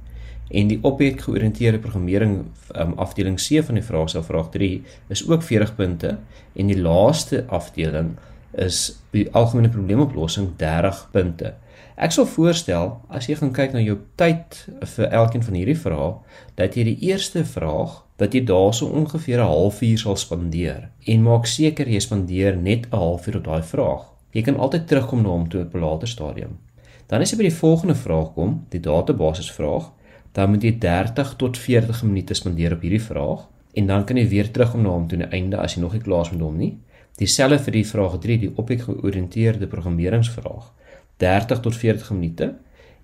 En 0.48 0.68
die 0.68 0.80
objekgeoriënteerde 0.82 1.80
programmering 1.80 2.46
um, 2.76 2.94
afdeling 2.96 3.36
C 3.36 3.64
van 3.64 3.76
die 3.76 3.84
vraagstel 3.84 4.24
vraag 4.24 4.50
3 4.50 4.84
is 5.08 5.28
ook 5.28 5.44
40 5.44 5.76
punte 5.76 6.18
en 6.54 6.72
die 6.72 6.82
laaste 6.82 7.44
afdeling 7.48 8.16
is 8.52 9.02
die 9.12 9.28
algemene 9.36 9.70
probleemoplossing 9.70 10.56
30 10.56 11.08
punte. 11.12 11.54
Ek 11.98 12.14
sou 12.14 12.28
voorstel 12.30 12.92
as 13.10 13.28
jy 13.28 13.36
gaan 13.40 13.52
kyk 13.54 13.74
na 13.74 13.82
jou 13.82 13.98
tyd 14.22 14.60
vir 14.96 15.08
elkeen 15.20 15.44
van 15.44 15.56
hierdie 15.58 15.78
vrae 15.78 16.12
dat 16.60 16.78
jy 16.78 16.84
die 16.92 17.00
eerste 17.10 17.44
vraag 17.46 18.04
dat 18.22 18.34
jy 18.34 18.44
daarso 18.46 18.88
ongeveer 18.88 19.42
'n 19.42 19.50
halfuur 19.52 19.98
sal 19.98 20.16
spandeer 20.16 20.90
en 21.06 21.24
maak 21.24 21.46
seker 21.46 21.90
jy 21.90 22.00
spandeer 22.00 22.56
net 22.56 22.88
'n 22.88 22.98
halfuur 22.98 23.38
op 23.38 23.44
daai 23.44 23.64
vraag. 23.64 24.17
Jy 24.32 24.42
kan 24.42 24.58
altyd 24.58 24.88
terugkom 24.88 25.22
na 25.22 25.30
hom 25.30 25.50
toe 25.50 25.62
op 25.62 25.76
'n 25.76 25.80
later 25.80 26.08
stadium. 26.08 26.58
Dan 27.08 27.22
as 27.22 27.32
jy 27.32 27.38
by 27.38 27.44
die 27.44 27.60
volgende 27.60 27.96
vraag 27.96 28.34
kom, 28.34 28.66
die 28.70 28.80
database 28.80 29.54
vraag, 29.54 29.92
dan 30.32 30.50
moet 30.50 30.64
jy 30.64 30.78
30 30.80 31.36
tot 31.36 31.58
40 31.58 32.04
minute 32.04 32.34
spandeer 32.34 32.74
op 32.74 32.82
hierdie 32.82 33.02
vraag 33.02 33.48
en 33.74 33.88
dan 33.88 34.04
kan 34.06 34.18
jy 34.18 34.28
weer 34.28 34.52
terugkom 34.52 34.82
na 34.82 34.90
hom 34.90 35.08
toe 35.08 35.18
aan 35.18 35.30
die 35.30 35.38
einde 35.40 35.58
as 35.58 35.76
jy 35.76 35.82
nog 35.82 35.94
nie 35.94 36.02
klaar 36.02 36.26
is 36.26 36.32
met 36.32 36.42
hom 36.42 36.58
nie. 36.58 36.78
Dieselfde 37.18 37.60
vir 37.60 37.74
die 37.74 37.86
vraag 37.86 38.20
3, 38.20 38.38
die 38.40 38.52
objekgeoriënteerde 38.56 39.68
programmeringsvraag. 39.68 40.72
30 41.18 41.60
tot 41.60 41.76
40 41.76 42.12
minute 42.12 42.56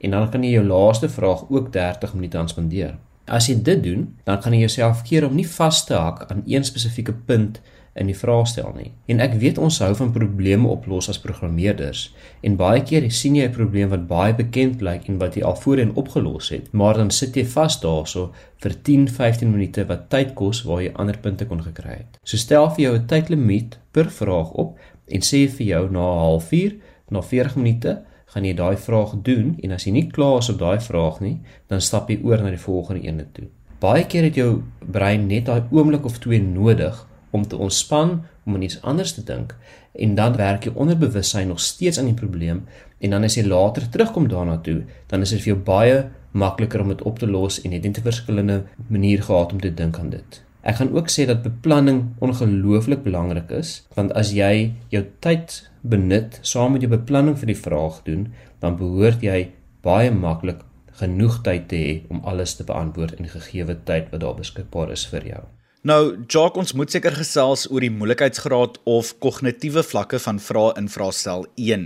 en 0.04 0.12
dan 0.12 0.30
kan 0.30 0.44
jy 0.44 0.52
jou 0.58 0.66
laaste 0.68 1.10
vraag 1.10 1.46
ook 1.50 1.72
30 1.74 2.14
minute 2.14 2.38
aan 2.38 2.50
spandeer. 2.50 2.98
As 3.26 3.48
jy 3.48 3.56
dit 3.64 3.84
doen, 3.84 4.08
dan 4.28 4.42
gaan 4.42 4.54
jy 4.54 4.66
jouself 4.66 5.02
keer 5.08 5.26
om 5.28 5.36
nie 5.36 5.48
vas 5.48 5.86
te 5.88 5.96
hak 5.96 6.26
aan 6.30 6.44
een 6.46 6.66
spesifieke 6.68 7.14
punt 7.14 7.62
in 7.94 8.10
die 8.10 8.18
vraestel 8.18 8.72
nie. 8.76 8.92
En 9.12 9.22
ek 9.22 9.36
weet 9.42 9.60
ons 9.62 9.78
hou 9.84 9.92
van 9.98 10.12
probleme 10.16 10.68
oplos 10.68 11.10
as 11.12 11.20
programmeerders 11.22 12.08
en 12.42 12.58
baie 12.58 12.82
keer 12.82 13.06
sien 13.12 13.36
jy 13.36 13.46
'n 13.48 13.54
probleem 13.54 13.90
wat 13.90 14.08
baie 14.08 14.34
bekend 14.34 14.82
lyk 14.82 15.10
en 15.10 15.20
wat 15.20 15.36
jy 15.36 15.44
al 15.44 15.56
voorheen 15.56 15.96
opgelos 15.96 16.50
het, 16.50 16.72
maar 16.74 16.98
dan 16.98 17.12
sit 17.12 17.36
jy 17.36 17.46
vas 17.46 17.80
daarso 17.82 18.32
vir 18.62 18.74
10-15 18.84 19.52
minute 19.52 19.86
wat 19.86 20.10
tyd 20.10 20.34
kos 20.34 20.64
waar 20.64 20.82
jy 20.82 20.92
ander 20.96 21.18
punte 21.18 21.46
kon 21.46 21.62
gekry 21.62 21.98
het. 21.98 22.18
So 22.24 22.38
stel 22.38 22.70
vir 22.70 22.84
jou 22.84 22.96
'n 22.98 23.08
tydlimiet 23.08 23.78
per 23.92 24.10
vraag 24.10 24.52
op 24.52 24.78
en 25.08 25.22
sê 25.22 25.48
vir 25.48 25.68
jou 25.68 25.92
na 25.92 26.00
'n 26.00 26.20
halfuur, 26.20 26.74
na 27.10 27.22
40 27.22 27.56
minute 27.56 28.02
gaan 28.26 28.46
jy 28.46 28.54
daai 28.54 28.78
vraag 28.78 29.22
doen 29.22 29.58
en 29.64 29.72
as 29.72 29.86
jy 29.86 29.92
nie 29.92 30.10
klaar 30.10 30.40
is 30.40 30.50
op 30.50 30.60
daai 30.60 30.80
vraag 30.80 31.22
nie, 31.22 31.40
dan 31.68 31.82
stap 31.82 32.10
jy 32.10 32.20
oor 32.24 32.42
na 32.42 32.50
die 32.50 32.58
volgende 32.58 33.08
een 33.08 33.26
toe. 33.34 33.48
Baie 33.80 34.06
keer 34.06 34.24
het 34.24 34.36
jou 34.36 34.64
brein 34.80 35.28
net 35.28 35.46
daai 35.46 35.64
oomblik 35.72 36.06
of 36.06 36.18
twee 36.24 36.42
nodig 36.42 37.08
om 37.34 37.48
te 37.48 37.58
ontspan, 37.58 38.22
om 38.46 38.56
aan 38.56 38.66
iets 38.66 38.80
anders 38.82 39.14
te 39.18 39.24
dink 39.26 39.56
en 39.94 40.16
dan 40.18 40.36
werk 40.38 40.66
jy 40.66 40.74
onderbewussyn 40.74 41.50
nog 41.52 41.62
steeds 41.62 42.00
aan 42.00 42.10
die 42.10 42.18
probleem 42.18 42.64
en 43.04 43.16
dan 43.16 43.26
as 43.28 43.38
jy 43.38 43.44
later 43.46 43.90
terugkom 43.90 44.30
daarna 44.32 44.58
toe, 44.66 44.84
dan 45.12 45.26
is 45.26 45.34
dit 45.36 45.42
vir 45.44 45.54
jou 45.54 45.60
baie 45.68 45.98
makliker 46.34 46.82
om 46.82 46.94
dit 46.94 47.04
op 47.06 47.20
te 47.20 47.30
los 47.30 47.60
en 47.62 47.76
net 47.76 47.86
'n 47.86 48.02
verskillende 48.02 48.64
manier 48.88 49.24
gehad 49.24 49.54
om 49.54 49.62
te 49.62 49.74
dink 49.74 50.00
aan 50.00 50.10
dit. 50.10 50.42
Ek 50.64 50.76
gaan 50.76 50.94
ook 50.96 51.10
sê 51.12 51.26
dat 51.26 51.44
beplanning 51.44 52.16
ongelooflik 52.20 53.04
belangrik 53.04 53.52
is, 53.52 53.84
want 53.96 54.14
as 54.14 54.32
jy 54.32 54.74
jou 54.90 55.04
tyd 55.20 55.70
benut 55.82 56.40
saam 56.42 56.72
met 56.72 56.82
jou 56.82 56.92
beplanning 56.92 57.38
vir 57.38 57.48
die 57.48 57.62
vraag 57.66 58.04
doen, 58.04 58.34
dan 58.60 58.78
behoort 58.78 59.22
jy 59.22 59.52
baie 59.82 60.12
maklik 60.12 60.64
genoeg 61.02 61.42
tyd 61.44 61.68
te 61.68 61.76
hê 61.76 62.02
om 62.10 62.22
alles 62.24 62.56
te 62.56 62.64
beantwoord 62.64 63.20
in 63.20 63.28
gegeewe 63.28 63.76
tyd 63.84 64.12
wat 64.12 64.22
daar 64.22 64.40
beskikbaar 64.40 64.92
is 64.92 65.06
vir 65.06 65.28
jou. 65.28 65.44
Nou, 65.84 66.16
Jock, 66.32 66.56
ons 66.56 66.72
moet 66.80 66.88
seker 66.88 67.12
gesels 67.12 67.66
oor 67.68 67.84
die 67.84 67.92
moeilikheidsgraad 67.92 68.78
of 68.88 69.10
kognitiewe 69.20 69.82
vlakke 69.84 70.16
van 70.24 70.38
vrae 70.40 70.70
in 70.80 70.86
vraestel 70.88 71.42
1. 71.60 71.82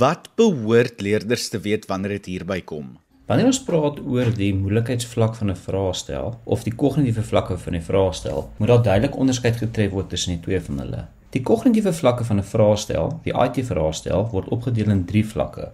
Wat 0.00 0.24
behoort 0.40 0.98
leerders 1.06 1.44
te 1.52 1.60
weet 1.62 1.86
wanneer 1.86 2.16
dit 2.16 2.26
hierby 2.32 2.56
kom? 2.66 2.96
Wanneer 3.30 3.52
ons 3.52 3.60
praat 3.62 4.00
oor 4.02 4.32
die 4.34 4.50
moeilikheidsvlak 4.58 5.38
van 5.38 5.52
'n 5.52 5.60
vraestel 5.68 6.34
of 6.44 6.66
die 6.66 6.74
kognitiewe 6.74 7.22
vlakke 7.22 7.58
van 7.58 7.76
'n 7.76 7.86
vraestel, 7.90 8.50
moet 8.58 8.68
daar 8.68 8.82
duidelik 8.82 9.16
onderskeid 9.16 9.56
getref 9.56 9.92
word 9.92 10.10
tussen 10.10 10.34
die 10.34 10.42
twee 10.42 10.60
van 10.60 10.78
hulle. 10.78 11.06
Die 11.30 11.42
kognitiewe 11.42 11.92
vlakke 11.92 12.24
van 12.24 12.38
'n 12.38 12.50
vraestel, 12.54 13.20
die 13.22 13.32
IT-vraestel, 13.32 14.28
word 14.32 14.48
opgedeel 14.48 14.90
in 14.90 15.04
3 15.04 15.24
vlakke. 15.24 15.70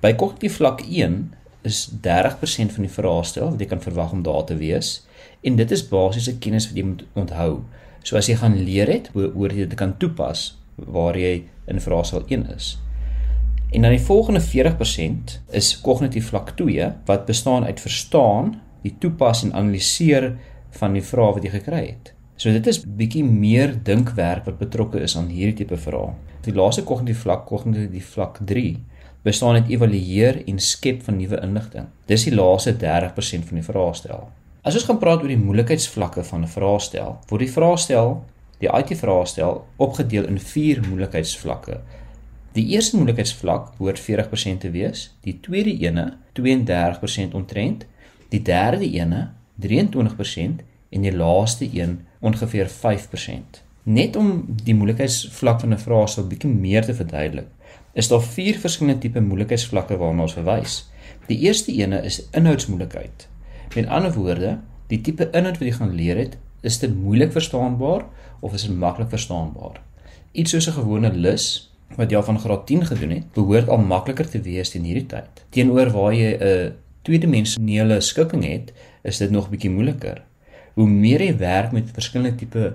By 0.00 0.14
kognitiewe 0.14 0.54
vlak 0.54 0.80
1 0.86 1.34
is 1.62 1.88
30% 1.90 2.72
van 2.72 2.82
die 2.82 2.94
vraestel 2.94 3.50
wat 3.50 3.60
jy 3.60 3.66
kan 3.66 3.80
verwag 3.80 4.12
om 4.12 4.22
daar 4.22 4.44
te 4.44 4.56
wees 4.56 5.07
en 5.42 5.56
dit 5.56 5.70
is 5.70 5.84
basiese 5.88 6.38
kennis 6.42 6.68
wat 6.70 6.76
jy 6.80 6.84
moet 6.86 7.04
onthou. 7.18 7.62
So 8.02 8.16
as 8.16 8.28
jy 8.30 8.38
gaan 8.40 8.56
leer 8.64 8.90
het, 8.90 9.10
hoor 9.14 9.52
jy 9.52 9.66
dit 9.66 9.78
kan 9.78 9.96
toepas 10.00 10.52
waar 10.78 11.16
jy 11.18 11.42
in 11.68 11.82
vraestel 11.82 12.24
1 12.26 12.46
is. 12.54 12.76
En 13.68 13.84
dan 13.84 13.92
die 13.92 14.00
volgende 14.00 14.40
40% 14.40 15.40
is 15.52 15.74
kognitief 15.84 16.30
vlak 16.32 16.54
2 16.56 16.92
wat 17.08 17.26
bestaan 17.26 17.64
uit 17.64 17.80
verstaan, 17.80 18.54
die 18.82 18.94
toepas 18.98 19.42
en 19.44 19.52
analiseer 19.52 20.36
van 20.78 20.94
die 20.96 21.04
vrae 21.04 21.34
wat 21.36 21.44
jy 21.44 21.52
gekry 21.58 21.82
het. 21.90 22.14
So 22.38 22.54
dit 22.54 22.66
is 22.70 22.80
bietjie 22.80 23.24
meer 23.26 23.74
dinkwerk 23.84 24.46
wat 24.46 24.60
betrokke 24.60 25.02
is 25.02 25.16
aan 25.18 25.28
hierdie 25.34 25.64
tipe 25.64 25.76
vrae. 25.76 26.14
Die 26.46 26.54
laaste 26.54 26.84
kognitief 26.86 27.24
vlak, 27.26 27.44
kognitief 27.50 28.12
vlak 28.14 28.38
3, 28.46 28.76
bestaan 29.26 29.58
uit 29.58 29.72
evalueer 29.74 30.44
en 30.46 30.60
skep 30.62 31.02
van 31.04 31.18
nuwe 31.18 31.40
inligting. 31.42 31.90
Dis 32.06 32.28
die 32.28 32.36
laaste 32.36 32.76
30% 32.78 33.50
van 33.50 33.58
die 33.60 33.66
vraestel. 33.66 34.28
As 34.68 34.76
ons 34.76 34.84
gaan 34.84 34.98
praat 35.00 35.22
oor 35.24 35.30
die 35.32 35.40
moeilikheidsvlakke 35.40 36.22
van 36.28 36.42
'n 36.44 36.50
vraestel, 36.52 37.12
word 37.30 37.40
die 37.40 37.52
vraestel, 37.52 38.08
die 38.60 38.68
IT-vraestel, 38.68 39.64
opgedeel 39.76 40.26
in 40.28 40.38
4 40.38 40.82
moeilikheidsvlakke. 40.88 41.78
Die 42.52 42.66
eerste 42.74 42.96
moeilikheidsvlak 42.96 43.78
behoort 43.78 44.00
40% 44.00 44.60
te 44.60 44.70
wees, 44.70 45.14
die 45.24 45.38
tweede 45.40 45.72
ene 45.86 46.18
32% 46.32 47.34
ontrent, 47.34 47.86
die 48.28 48.42
derde 48.42 48.90
ene 48.90 49.30
23% 49.56 50.60
en 50.90 51.00
die 51.00 51.16
laaste 51.16 51.70
een 51.72 52.04
ongeveer 52.20 52.68
5%. 52.68 53.62
Net 53.82 54.16
om 54.16 54.44
die 54.64 54.74
moeilikheidsvlak 54.74 55.60
van 55.60 55.72
'n 55.72 55.78
vraestel 55.78 56.26
bietjie 56.26 56.50
meer 56.50 56.84
te 56.84 56.94
verduidelik, 56.94 57.48
is 57.92 58.08
daar 58.08 58.22
vier 58.22 58.58
verskillende 58.58 59.00
tipe 59.00 59.20
moeilikheidsvlakke 59.20 59.96
waarna 59.96 60.22
ons 60.22 60.36
verwys. 60.36 60.90
Die 61.26 61.38
eerste 61.38 61.72
ene 61.72 62.04
is 62.04 62.28
inhoudsmoeilikheid. 62.30 63.28
Met 63.74 63.86
ander 63.86 64.12
woorde, 64.12 64.58
die 64.88 65.00
tipe 65.00 65.28
inhoud 65.30 65.58
wat 65.60 65.68
jy 65.68 65.74
gaan 65.76 65.94
leer 65.94 66.16
het, 66.16 66.38
is 66.66 66.78
dit 66.82 66.94
moeilik 66.94 67.32
verstaanbaar 67.32 68.06
of 68.40 68.54
is 68.54 68.64
dit 68.66 68.76
maklik 68.76 69.10
verstaanbaar? 69.12 69.80
Iets 70.32 70.50
soos 70.50 70.68
'n 70.68 70.78
gewone 70.80 71.12
lus 71.12 71.70
wat 71.96 72.10
jy 72.10 72.22
van 72.22 72.38
graad 72.38 72.66
10 72.66 72.86
gedoen 72.86 73.10
het, 73.10 73.32
behoort 73.32 73.68
al 73.68 73.78
makliker 73.78 74.28
te 74.30 74.40
wees 74.40 74.70
teen 74.70 74.84
hierdie 74.84 75.06
tyd. 75.06 75.44
Teenoor 75.50 75.90
waar 75.90 76.12
jy 76.12 76.36
'n 76.40 76.72
tweedimensionele 77.02 78.00
skikking 78.00 78.44
het, 78.44 78.72
is 79.02 79.18
dit 79.18 79.30
nog 79.30 79.50
bietjie 79.50 79.70
moeiliker. 79.70 80.22
Hoe 80.74 80.88
meer 80.88 81.20
jy 81.22 81.36
werk 81.36 81.72
met 81.72 81.90
verskillende 81.90 82.36
tipe 82.36 82.74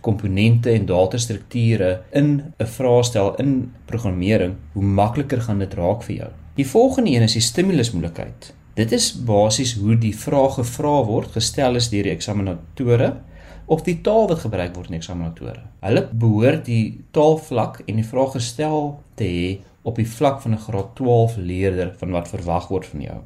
komponente 0.00 0.70
en 0.70 0.86
datastrukture 0.86 2.02
in 2.12 2.52
'n 2.58 2.66
vraestel 2.66 3.34
in 3.36 3.72
programmering, 3.84 4.54
hoe 4.72 4.82
makliker 4.82 5.40
gaan 5.40 5.58
dit 5.58 5.74
raak 5.74 6.02
vir 6.02 6.16
jou. 6.16 6.30
Die 6.54 6.66
volgende 6.66 7.10
een 7.10 7.22
is 7.22 7.32
die 7.32 7.42
stimulusmoeilikheid. 7.42 8.54
Dit 8.78 8.92
is 8.94 9.08
basies 9.26 9.72
hoe 9.80 9.96
die 9.98 10.12
vrae 10.14 10.52
gevra 10.54 11.00
word, 11.06 11.32
gestel 11.34 11.80
is 11.80 11.88
deur 11.90 12.06
die 12.06 12.12
eksaminatore 12.14 13.08
of 13.66 13.80
die 13.88 13.96
taal 14.06 14.28
wat 14.30 14.44
gebruik 14.44 14.76
word 14.76 14.92
in 14.92 14.94
die 14.94 15.00
eksaminatore. 15.00 15.64
Hulle 15.82 16.04
behoort 16.22 16.68
die 16.68 17.00
taalvlak 17.16 17.80
en 17.88 17.98
die 17.98 18.06
vraag 18.06 18.36
gestel 18.36 18.92
te 19.18 19.26
hê 19.26 19.48
op 19.82 19.98
die 19.98 20.06
vlak 20.06 20.38
van 20.44 20.54
'n 20.54 20.62
graad 20.66 20.94
12 21.00 21.36
leerder 21.50 21.90
van 21.98 22.14
wat 22.14 22.30
verwag 22.30 22.68
word 22.68 22.86
van 22.92 23.02
jou. 23.02 23.18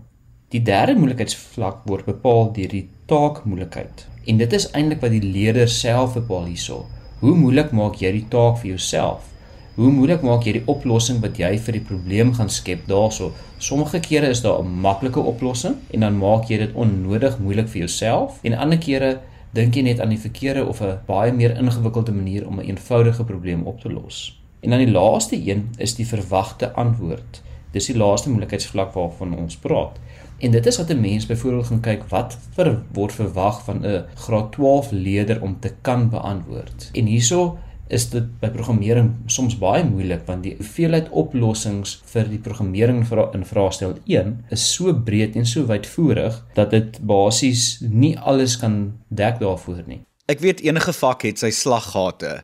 Die 0.57 0.63
derde 0.63 0.95
moeilikheidsvlak 0.95 1.85
word 1.85 2.09
bepaal 2.09 2.53
deur 2.57 2.73
die 2.73 2.89
taakmoeilikheid. 3.13 4.07
En 4.27 4.39
dit 4.39 4.53
is 4.53 4.71
eintlik 4.71 5.01
wat 5.03 5.11
die 5.11 5.33
leerder 5.37 5.69
self 5.69 6.15
bepaal 6.15 6.45
hierso. 6.45 6.87
Hoe 7.21 7.35
moeilik 7.37 7.73
maak 7.73 8.01
jy 8.01 8.13
die 8.13 8.29
taak 8.29 8.57
vir 8.59 8.69
jouself? 8.69 9.32
Hoe 9.73 9.89
moeilik 9.89 10.21
maak 10.21 10.43
jy 10.45 10.53
die 10.59 10.67
oplossing 10.69 11.23
wat 11.23 11.39
jy 11.41 11.55
vir 11.65 11.79
die 11.79 11.85
probleem 11.89 12.35
gaan 12.37 12.51
skep 12.53 12.83
daarso? 12.91 13.31
Sommige 13.57 14.03
kere 14.05 14.29
is 14.29 14.43
daar 14.45 14.61
'n 14.61 14.69
maklike 14.69 15.21
oplossing 15.21 15.77
en 15.95 16.01
dan 16.01 16.19
maak 16.19 16.51
jy 16.51 16.59
dit 16.59 16.75
onnodig 16.75 17.39
moeilik 17.39 17.69
vir 17.69 17.79
jouself 17.79 18.39
en 18.43 18.53
ander 18.53 18.79
kere 18.79 19.21
dink 19.55 19.75
jy 19.75 19.83
net 19.83 20.01
aan 20.01 20.11
die 20.11 20.19
verkeerde 20.19 20.67
of 20.67 20.83
'n 20.83 20.99
baie 21.07 21.33
meer 21.33 21.57
ingewikkelde 21.57 22.13
manier 22.13 22.47
om 22.47 22.61
'n 22.61 22.69
eenvoudige 22.69 23.25
probleem 23.25 23.63
op 23.63 23.81
te 23.81 23.89
los. 23.89 24.39
En 24.61 24.71
dan 24.71 24.79
die 24.79 24.93
laaste 24.93 25.37
een 25.49 25.71
is 25.79 25.95
die 25.95 26.07
verwagte 26.07 26.73
antwoord. 26.73 27.43
Dis 27.73 27.87
die 27.87 27.97
laaste 27.97 28.31
moeilikheidsvlak 28.31 28.93
waarvan 28.93 29.37
ons 29.37 29.57
praat. 29.57 29.99
En 30.39 30.51
dit 30.51 30.67
is 30.67 30.77
wat 30.77 30.91
'n 30.91 31.01
mens 31.01 31.27
byvoorbeeld 31.27 31.67
gaan 31.67 31.81
kyk 31.81 32.05
wat 32.09 32.39
vir 32.55 32.83
word 32.93 33.13
verwag 33.13 33.65
van 33.65 33.87
'n 33.87 34.05
graad 34.15 34.53
12 34.53 34.91
leerder 34.91 35.43
om 35.43 35.57
te 35.61 35.73
kan 35.81 36.11
beantwoord. 36.11 36.91
En 36.93 37.07
hierso 37.07 37.59
is 37.93 38.09
dit 38.13 38.29
by 38.41 38.49
programmering 38.53 39.11
soms 39.31 39.57
baie 39.61 39.85
moeilik 39.85 40.25
want 40.29 40.47
die 40.47 40.55
hoeveelheid 40.59 41.11
oplossings 41.23 41.99
vir 42.13 42.31
die 42.31 42.41
programmering 42.43 43.03
in 43.37 43.45
vraestel 43.49 43.99
1 44.07 44.33
is 44.57 44.65
so 44.75 44.95
breed 45.09 45.37
en 45.37 45.47
so 45.47 45.67
wydvoerig 45.69 46.39
dat 46.57 46.73
dit 46.73 46.99
basies 47.01 47.83
nie 47.83 48.15
alles 48.19 48.57
kan 48.57 48.95
dek 49.09 49.41
daarvoor 49.43 49.85
nie. 49.87 50.01
Ek 50.29 50.41
weet 50.41 50.63
enige 50.65 50.95
vak 50.97 51.27
het 51.29 51.43
sy 51.43 51.51
slaggate. 51.51 52.41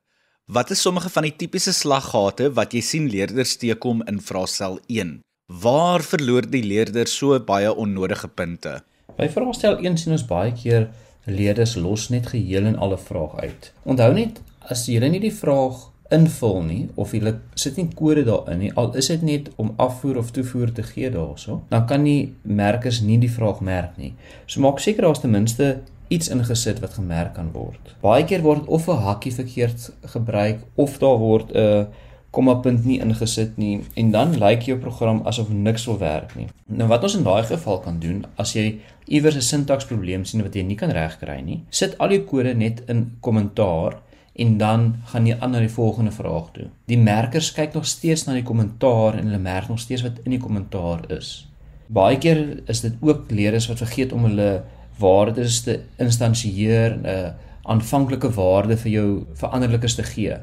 Wat 0.49 0.71
is 0.73 0.83
sommige 0.83 1.11
van 1.13 1.27
die 1.29 1.37
tipiese 1.37 1.73
slaggate 1.77 2.51
wat 2.57 2.75
jy 2.77 2.83
sien 2.85 3.09
leerders 3.13 3.57
teekom 3.61 4.03
in 4.09 4.21
vraestel 4.21 4.79
1? 4.89 5.19
Waar 5.49 6.05
verloor 6.05 6.45
die 6.45 6.65
leerders 6.65 7.15
so 7.17 7.39
baie 7.41 7.73
onnodige 7.73 8.29
punte? 8.29 8.81
By 9.17 9.31
vraestel 9.33 9.81
1 9.81 9.97
sien 10.03 10.17
ons 10.17 10.27
baie 10.29 10.53
keer 10.53 10.91
leerders 11.29 11.77
los 11.77 12.09
net 12.13 12.31
geheel 12.33 12.69
en 12.69 12.77
alle 12.81 12.99
vrae 13.01 13.49
uit. 13.49 13.73
Onthou 13.85 14.13
net 14.17 14.41
as 14.71 14.87
jy 14.89 15.01
nie 15.09 15.21
die 15.21 15.35
vraag 15.35 15.89
invul 16.11 16.63
nie 16.65 16.89
of 16.97 17.13
jy 17.13 17.35
sit 17.55 17.77
nie 17.77 17.89
kode 17.97 18.25
daarin 18.25 18.63
nie 18.63 18.71
al 18.81 18.95
is 18.97 19.11
dit 19.13 19.23
net 19.23 19.51
om 19.61 19.75
afvoer 19.77 20.21
of 20.23 20.33
toevoer 20.33 20.73
te 20.73 20.83
gee 20.83 21.11
daaroor 21.13 21.61
dan 21.69 21.87
kan 21.87 22.05
die 22.05 22.33
merkers 22.43 23.03
nie 23.05 23.19
die 23.21 23.33
vraag 23.33 23.61
merk 23.61 23.99
nie. 24.01 24.15
So 24.47 24.65
maak 24.65 24.81
seker 24.81 25.05
daar's 25.05 25.21
ten 25.21 25.35
minste 25.37 25.81
iets 26.09 26.31
ingesit 26.33 26.81
wat 26.81 26.97
gemerk 26.97 27.35
kan 27.37 27.51
word. 27.53 27.93
Baie 28.01 28.25
keer 28.25 28.43
word 28.43 28.67
of 28.67 28.89
'n 28.89 29.05
hakkie 29.05 29.33
verkeerd 29.33 29.91
gebruik 30.15 30.65
of 30.75 30.99
daar 30.99 31.19
word 31.19 31.53
'n 31.53 31.87
komma 32.31 32.55
punt 32.55 32.85
nie 32.85 33.01
ingesit 33.01 33.57
nie 33.59 33.85
en 33.97 34.11
dan 34.11 34.39
lyk 34.39 34.63
jou 34.63 34.79
program 34.79 35.23
asof 35.25 35.49
niks 35.49 35.87
wil 35.87 35.99
werk 35.99 36.37
nie. 36.37 36.49
Nou 36.67 36.89
wat 36.89 37.03
ons 37.03 37.17
in 37.17 37.25
daai 37.25 37.43
geval 37.43 37.79
kan 37.81 37.99
doen 38.01 38.25
as 38.37 38.53
jy 38.53 38.81
iewers 39.07 39.37
'n 39.37 39.41
sintaksprobleem 39.41 40.25
sien 40.25 40.43
wat 40.43 40.55
jy 40.55 40.63
nie 40.63 40.77
kan 40.77 40.91
regkry 40.91 41.41
nie 41.43 41.65
sit 41.71 41.99
al 41.99 42.09
die 42.09 42.25
kode 42.25 42.55
net 42.55 42.83
in 42.89 43.17
kommentaar 43.21 44.01
en 44.39 44.59
dan 44.59 44.87
gaan 45.11 45.27
jy 45.27 45.37
aan 45.41 45.51
na 45.51 45.61
die 45.65 45.73
volgende 45.73 46.13
vraag 46.15 46.53
toe. 46.55 46.69
Die 46.87 46.99
merkers 46.99 47.51
kyk 47.57 47.75
nog 47.75 47.87
steeds 47.91 48.25
na 48.27 48.37
die 48.37 48.47
kommentaar 48.47 49.19
en 49.19 49.27
hulle 49.27 49.43
merk 49.43 49.69
nog 49.69 49.81
steeds 49.83 50.05
wat 50.07 50.21
in 50.25 50.37
die 50.37 50.43
kommentaar 50.43 51.03
is. 51.11 51.49
Baie 51.87 52.19
keer 52.23 52.61
is 52.71 52.85
dit 52.85 52.95
ook 53.01 53.31
leerders 53.35 53.67
wat 53.71 53.83
vergeet 53.83 54.13
om 54.13 54.29
hulle 54.29 54.63
waardes 54.99 55.63
te 55.67 55.81
instansieer 55.99 56.99
'n 56.99 57.35
aanvanklike 57.63 58.31
waarde 58.31 58.77
vir 58.77 58.91
jou 58.91 59.09
veranderlikes 59.35 59.95
te 59.95 60.03
gee. 60.03 60.37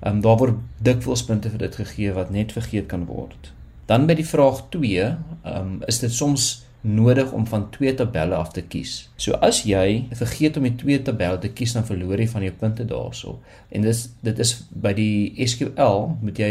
Ehm 0.00 0.16
um, 0.16 0.20
daar 0.20 0.38
word 0.38 0.58
dikwels 0.78 1.24
punte 1.24 1.50
vir 1.50 1.58
dit 1.58 1.76
gegee 1.76 2.12
wat 2.12 2.30
net 2.30 2.52
vergeet 2.52 2.86
kan 2.86 3.06
word. 3.06 3.52
Dan 3.86 4.06
by 4.06 4.14
die 4.14 4.26
vraag 4.26 4.68
2, 4.70 5.04
ehm 5.06 5.16
um, 5.60 5.82
is 5.86 5.98
dit 5.98 6.12
soms 6.12 6.65
nodig 6.86 7.32
om 7.32 7.46
van 7.46 7.66
twee 7.70 7.94
tabelle 7.94 8.34
af 8.34 8.52
te 8.54 8.62
kies. 8.62 9.08
So 9.16 9.34
as 9.42 9.64
jy 9.66 10.06
vergeet 10.14 10.56
om 10.56 10.66
die 10.68 10.76
twee 10.78 11.02
tabelle 11.02 11.40
te 11.42 11.50
kies 11.50 11.74
dan 11.74 11.86
verloor 11.88 12.20
jy 12.22 12.28
van 12.30 12.46
jou 12.46 12.52
punte 12.60 12.86
daarso. 12.86 13.38
En 13.74 13.82
dis 13.82 14.04
dit 14.22 14.42
is 14.42 14.54
by 14.70 14.92
die 14.96 15.46
SQL 15.46 16.06
moet 16.22 16.38
jy 16.38 16.50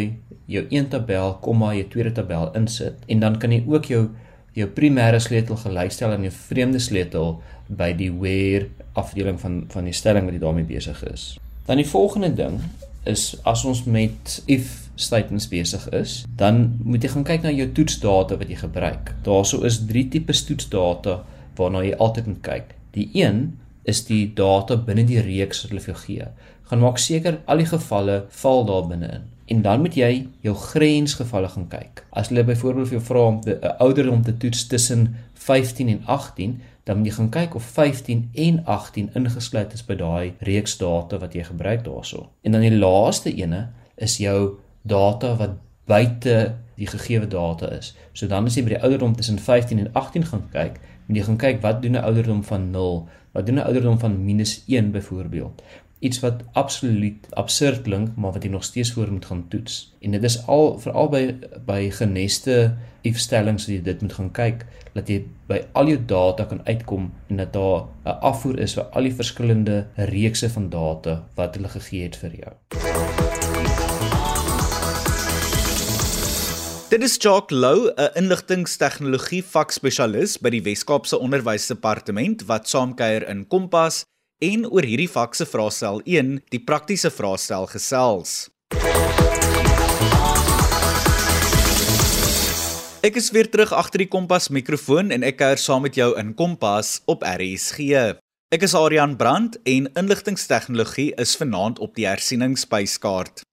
jou 0.52 0.66
een 0.70 0.90
tabel, 0.92 1.38
komma 1.42 1.72
jou 1.74 1.88
tweede 1.94 2.12
tabel 2.20 2.52
insit 2.60 3.00
en 3.08 3.24
dan 3.24 3.40
kan 3.40 3.56
jy 3.56 3.64
ook 3.64 3.90
jou 3.92 4.04
jou 4.56 4.68
primêre 4.72 5.20
sleutel 5.20 5.58
gelykstel 5.60 6.14
aan 6.16 6.24
jou 6.24 6.34
vreemde 6.36 6.80
sleutel 6.80 7.40
by 7.68 7.90
die 7.98 8.12
where 8.12 8.70
afdeling 8.96 9.40
van 9.40 9.64
van 9.72 9.88
die 9.88 9.96
stelling 9.96 10.28
wat 10.28 10.38
jy 10.38 10.44
daarmee 10.44 10.68
besig 10.68 11.02
is. 11.12 11.36
Dan 11.66 11.82
die 11.82 11.88
volgende 11.90 12.32
ding 12.36 12.60
is 13.06 13.36
as 13.46 13.66
ons 13.66 13.84
met 13.86 14.40
if 14.48 14.86
statements 14.96 15.48
besig 15.52 15.84
is, 15.94 16.24
dan 16.40 16.80
moet 16.84 17.04
jy 17.04 17.12
gaan 17.14 17.28
kyk 17.28 17.44
na 17.44 17.52
jou 17.54 17.68
toetsdata 17.76 18.38
wat 18.40 18.52
jy 18.52 18.58
gebruik. 18.62 19.12
Daarso 19.28 19.62
is 19.68 19.82
drie 19.90 20.08
tipes 20.12 20.46
toetsdata 20.48 21.20
waarna 21.60 21.84
jy 21.86 21.94
altyd 22.00 22.32
moet 22.32 22.44
kyk. 22.46 22.74
Die 22.96 23.10
een 23.14 23.46
is 23.86 24.06
die 24.08 24.24
data 24.34 24.78
binne 24.82 25.06
die 25.08 25.22
reeks 25.22 25.64
wat 25.64 25.74
hulle 25.74 25.84
vir 25.84 25.94
jou 25.94 26.02
gee. 26.06 26.28
Gaan 26.70 26.82
maak 26.82 27.00
seker 27.02 27.42
al 27.46 27.62
die 27.62 27.70
gevalle 27.70 28.24
val 28.42 28.66
daar 28.70 28.88
binne 28.90 29.12
in. 29.20 29.26
En 29.46 29.62
dan 29.62 29.82
moet 29.82 29.96
jy 29.96 30.28
jou 30.42 30.56
grensgevalle 30.56 31.50
gaan 31.54 31.68
kyk. 31.68 32.06
As 32.10 32.32
hulle 32.32 32.44
byvoorbeeld 32.44 32.88
vir 32.88 32.98
jou 32.98 33.06
vra 33.06 33.26
om 33.26 33.40
'n 33.46 33.78
ouderdom 33.78 34.22
te 34.22 34.38
toets 34.38 34.68
tussen 34.68 35.16
15 35.34 35.90
en 35.90 36.02
18, 36.06 36.62
dan 36.84 36.98
moet 36.98 37.08
jy 37.08 37.14
gaan 37.14 37.30
kyk 37.30 37.56
of 37.56 37.64
15 37.64 38.30
en 38.34 38.66
18 38.66 39.10
ingesluit 39.14 39.74
is 39.74 39.86
by 39.86 39.96
daai 39.96 40.34
reeks 40.40 40.78
data 40.78 41.18
wat 41.18 41.34
jy 41.34 41.44
gebruik 41.44 41.84
daarso. 41.84 42.30
En 42.42 42.52
dan 42.52 42.62
die 42.62 42.78
laaste 42.78 43.34
ene 43.34 43.70
is 43.96 44.18
jou 44.18 44.58
data 44.82 45.36
wat 45.36 45.50
buite 45.86 46.56
die 46.76 46.88
gegeewe 46.88 47.28
data 47.28 47.70
is. 47.72 47.96
So 48.14 48.28
dan 48.28 48.46
as 48.46 48.56
jy 48.56 48.64
by 48.64 48.76
die 48.76 48.82
ouderdom 48.82 49.16
tussen 49.16 49.40
15 49.40 49.80
en 49.80 49.90
18 49.94 50.26
gaan 50.26 50.44
kyk, 50.52 50.80
moet 51.06 51.18
jy 51.18 51.24
gaan 51.24 51.38
kyk 51.38 51.62
wat 51.62 51.82
doen 51.82 51.98
'n 51.98 52.04
ouderdom 52.04 52.44
van 52.44 52.72
0? 52.72 53.08
Wat 53.34 53.46
doen 53.46 53.56
'n 53.56 53.66
ouderdom 53.66 54.00
van 54.00 54.26
-1 54.26 54.92
byvoorbeeld? 54.92 55.62
Iets 56.06 56.22
wat 56.22 56.44
absoluut 56.54 57.26
absurd 57.34 57.82
klink, 57.88 58.14
maar 58.16 58.36
wat 58.36 58.44
jy 58.46 58.52
nog 58.54 58.64
steeds 58.64 58.92
voor 58.94 59.12
moet 59.12 59.26
gaan 59.26 59.46
toets. 59.50 59.96
En 60.02 60.14
dit 60.14 60.24
is 60.24 60.38
al 60.48 60.76
veral 60.80 61.10
by 61.10 61.24
by 61.66 61.80
geneste 61.98 62.76
if-stellings 63.06 63.66
wat 63.66 63.74
jy 63.74 63.82
dit 63.86 64.02
moet 64.02 64.14
gaan 64.18 64.32
kyk, 64.34 64.66
dat 64.94 65.10
jy 65.10 65.24
by 65.50 65.60
al 65.74 65.90
jou 65.90 66.00
data 66.10 66.46
kan 66.50 66.62
uitkom 66.66 67.10
en 67.30 67.42
dat 67.42 67.54
daar 67.54 67.86
'n 68.06 68.18
afvoer 68.22 68.60
is 68.60 68.78
vir 68.78 68.84
al 68.84 69.10
die 69.10 69.16
verskillende 69.16 69.88
reekse 69.96 70.50
van 70.50 70.70
data 70.70 71.24
wat 71.36 71.56
hulle 71.56 71.70
gegee 71.70 72.04
het 72.04 72.16
vir 72.16 72.32
jou. 72.44 72.54
Dit 76.90 77.04
is 77.04 77.18
Jock 77.20 77.52
Lou, 77.52 77.92
'n 77.98 78.10
inligtingstegnologie 78.16 79.44
vakspesialis 79.44 80.38
by 80.38 80.50
die 80.50 80.62
Wes-Kaapse 80.62 81.20
Onderwysdepartement 81.20 82.46
wat 82.46 82.70
saamkuier 82.70 83.28
in 83.30 83.48
Kompas 83.48 84.06
en 84.44 84.66
oor 84.68 84.84
hierdie 84.84 85.10
vak 85.10 85.36
se 85.36 85.46
vraestel 85.48 86.02
1, 86.04 86.40
die 86.52 86.60
praktiese 86.60 87.12
vraestel 87.14 87.68
gesels. 87.72 88.50
Ek 93.06 93.16
is 93.22 93.30
weer 93.32 93.48
terug 93.54 93.72
agter 93.72 94.02
die 94.02 94.10
Kompas 94.10 94.50
mikrofoon 94.50 95.14
en 95.14 95.24
ek 95.24 95.38
kuier 95.40 95.62
saam 95.62 95.86
met 95.86 95.96
jou 95.96 96.10
in 96.20 96.34
Kompas 96.34 97.00
op 97.06 97.24
RSG. 97.24 98.18
Ek 98.52 98.66
is 98.66 98.76
Adrian 98.76 99.16
Brandt 99.16 99.60
en 99.70 99.88
inligtingstegnologie 99.94 101.12
is 101.22 101.36
vanaand 101.38 101.80
op 101.80 101.96
die 101.96 102.08
hersieningspyskaart. 102.10 103.44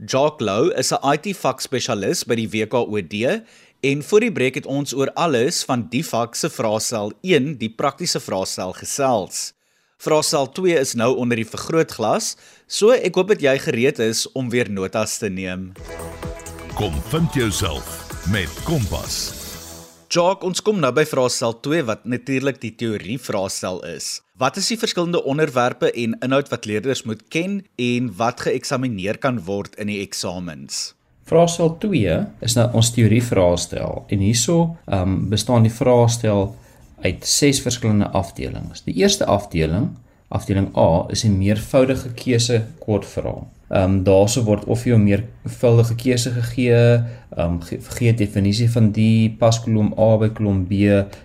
Jock 0.00 0.40
Lou 0.40 0.70
is 0.72 0.92
'n 0.92 1.02
IT 1.12 1.36
vak 1.36 1.60
spesialis 1.60 2.24
by 2.24 2.34
die 2.34 2.48
WKOD 2.48 3.42
en 3.82 4.02
voor 4.02 4.20
die 4.20 4.32
breek 4.32 4.54
het 4.54 4.66
ons 4.66 4.94
oor 4.94 5.10
alles 5.14 5.64
van 5.64 5.88
die 5.90 6.04
vak 6.04 6.34
se 6.34 6.48
vraestel 6.48 7.12
1, 7.22 7.58
die 7.58 7.70
praktiese 7.70 8.20
vraestel 8.20 8.72
gesels. 8.72 9.52
Vraestel 10.00 10.46
2 10.56 10.78
is 10.80 10.94
nou 10.96 11.10
onder 11.20 11.36
die 11.36 11.44
vergrootglas, 11.44 12.30
so 12.64 12.94
ek 12.96 13.18
hoop 13.20 13.34
dat 13.34 13.42
jy 13.44 13.52
gereed 13.60 13.98
is 14.00 14.22
om 14.32 14.46
weer 14.48 14.70
notas 14.72 15.18
te 15.20 15.28
neem. 15.28 15.74
Kom 16.78 16.94
vind 17.12 17.36
jouself 17.36 17.98
met 18.32 18.48
Kompas. 18.64 19.18
Jock, 20.08 20.46
ons 20.48 20.64
kom 20.64 20.80
nou 20.80 20.88
by 20.96 21.04
vraestel 21.04 21.52
2 21.66 21.84
wat 21.90 22.08
natuurlik 22.08 22.62
die 22.62 22.72
teorie 22.80 23.18
vraestel 23.20 23.82
is. 23.90 24.22
Wat 24.40 24.56
is 24.56 24.70
die 24.72 24.78
verskillende 24.80 25.20
onderwerpe 25.20 25.92
en 25.92 26.16
inhoud 26.24 26.48
wat 26.48 26.64
leerders 26.64 27.04
moet 27.04 27.20
ken 27.28 27.60
en 27.76 28.08
wat 28.16 28.40
geëksamineer 28.48 29.20
kan 29.20 29.42
word 29.44 29.76
in 29.76 29.92
die 29.92 30.00
eksamens? 30.00 30.94
Vraestel 31.28 31.76
2 31.84 32.16
is 32.48 32.56
nou 32.56 32.70
ons 32.72 32.94
teorie 32.96 33.20
vraestel 33.20 34.06
en 34.08 34.24
hierso 34.24 34.78
um, 34.88 35.26
bestaan 35.28 35.68
die 35.68 35.76
vraestel 35.76 36.54
uit 37.00 37.26
6 37.26 37.60
verskillende 37.60 38.08
afdelings. 38.08 38.84
Die 38.84 38.94
eerste 38.94 39.24
afdeling, 39.24 39.88
afdeling 40.28 40.76
A, 40.76 41.06
is 41.08 41.24
'n 41.24 41.38
meervoudige 41.38 42.12
keuse 42.14 42.64
kortvraag. 42.78 43.48
Ehm 43.70 43.82
um, 43.82 44.02
daarso 44.02 44.42
word 44.42 44.64
of 44.64 44.84
jy 44.84 44.94
'n 44.94 45.02
meervoudige 45.02 45.94
keuse 45.94 46.30
gegee, 46.30 46.74
ehm 47.36 47.52
um, 47.52 47.60
gee 47.96 48.14
definisie 48.14 48.70
van 48.70 48.90
die 48.90 49.30
pas 49.38 49.60
kolom 49.60 49.92
A 49.98 50.16
by 50.16 50.28
kolom 50.28 50.66
B, 50.66 50.72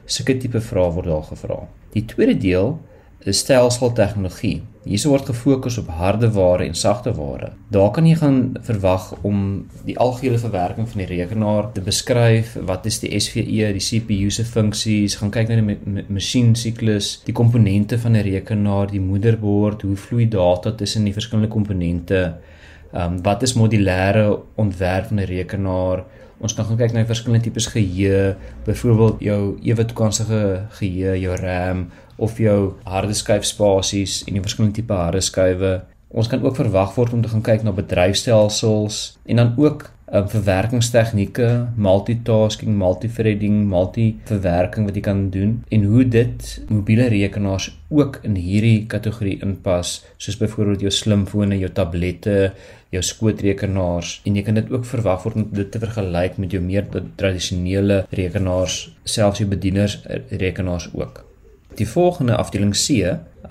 sulke 0.06 0.38
tipe 0.38 0.62
vrae 0.62 0.92
word 0.92 1.06
daar 1.06 1.24
gevra. 1.24 1.68
Die 1.94 2.06
tweede 2.06 2.38
deel 2.38 2.80
is 3.20 3.38
stelsel 3.38 3.92
tegnologie. 3.92 4.62
Hierso 4.86 5.10
word 5.10 5.26
gefokus 5.26 5.80
op 5.82 5.88
harde 5.98 6.28
ware 6.36 6.68
en 6.68 6.76
sagte 6.78 7.10
ware. 7.18 7.48
Daar 7.74 7.90
kan 7.92 8.06
jy 8.06 8.20
gaan 8.20 8.36
verwag 8.68 9.08
om 9.26 9.40
die 9.88 9.96
algehele 9.98 10.38
verwerking 10.38 10.86
van 10.92 11.02
die 11.02 11.08
rekenaar 11.10 11.72
te 11.74 11.82
beskryf. 11.82 12.54
Wat 12.70 12.86
is 12.86 13.00
die 13.02 13.10
SVE, 13.18 13.72
die 13.74 13.82
CPU 13.82 14.30
se 14.30 14.46
funksies? 14.46 15.18
Gaan 15.18 15.34
kyk 15.34 15.50
na 15.50 15.58
die 15.58 16.06
masjien 16.14 16.54
siklus, 16.54 17.16
die 17.26 17.34
komponente 17.34 17.98
van 17.98 18.14
'n 18.14 18.28
rekenaar, 18.30 18.92
die 18.92 19.02
moederbord, 19.02 19.82
hoe 19.82 19.96
vloei 19.96 20.30
data 20.30 20.72
tussen 20.72 21.04
die 21.04 21.18
verskillende 21.18 21.50
komponente? 21.50 22.38
Ehm 22.94 23.14
um, 23.14 23.24
wat 23.24 23.42
is 23.42 23.58
modulêre 23.58 24.38
ontwerp 24.56 25.08
van 25.08 25.20
'n 25.20 25.26
rekenaar? 25.26 26.06
Ons 26.38 26.54
kan 26.54 26.66
gaan 26.66 26.78
kyk 26.78 26.94
na 26.94 27.06
verskillende 27.06 27.44
tipes 27.44 27.68
geheue, 27.72 28.36
byvoorbeeld 28.66 29.22
jou 29.24 29.58
ewe 29.64 29.86
toekomstige 29.86 30.68
geheue, 30.70 31.20
jou 31.20 31.36
RAM 31.36 31.88
of 32.18 32.40
jou 32.40 32.76
harde 32.86 33.16
skyf 33.18 33.46
spasies 33.48 34.22
en 34.28 34.38
die 34.38 34.44
verskillende 34.46 34.80
tipe 34.80 34.96
harde 34.96 35.22
skywe. 35.24 35.82
Ons 36.16 36.30
kan 36.32 36.44
ook 36.46 36.56
verwag 36.56 36.96
word 36.96 37.14
om 37.14 37.22
te 37.24 37.32
gaan 37.32 37.44
kyk 37.44 37.66
na 37.66 37.76
bedryfstelsels 37.76 39.18
en 39.26 39.42
dan 39.42 39.54
ook 39.60 39.90
um, 40.14 40.28
verwerkingstegnieke, 40.30 41.50
multitasking, 41.76 42.78
multithreading, 42.78 43.66
multiverwerking 43.72 44.88
wat 44.88 44.96
jy 45.00 45.04
kan 45.06 45.26
doen 45.34 45.58
en 45.74 45.84
hoe 45.90 46.06
dit 46.08 46.48
mobiele 46.70 47.10
rekenaars 47.12 47.72
ook 47.90 48.22
in 48.28 48.38
hierdie 48.40 48.86
kategorie 48.92 49.38
inpas, 49.44 49.98
soos 50.18 50.40
byvoorbeeld 50.40 50.88
jou 50.88 50.94
slimfone, 50.94 51.60
jou 51.60 51.72
tablette, 51.74 52.52
jou 52.94 53.04
skootrekenaars 53.04 54.20
en 54.30 54.40
jy 54.40 54.46
kan 54.46 54.60
dit 54.62 54.72
ook 54.72 54.88
verwag 54.88 55.28
word 55.28 55.42
om 55.42 55.48
dit 55.52 55.72
te 55.72 55.82
vergelyk 55.84 56.40
met 56.42 56.56
jou 56.56 56.64
meer 56.64 56.88
tradisionele 57.20 58.04
rekenaars, 58.16 58.86
selfs 59.04 59.44
jou 59.44 59.50
bedieners 59.52 60.00
rekenaars 60.32 60.92
ook. 60.94 61.26
Die 61.76 61.88
volgende 61.88 62.36
afdeling 62.36 62.74
C 62.74 62.90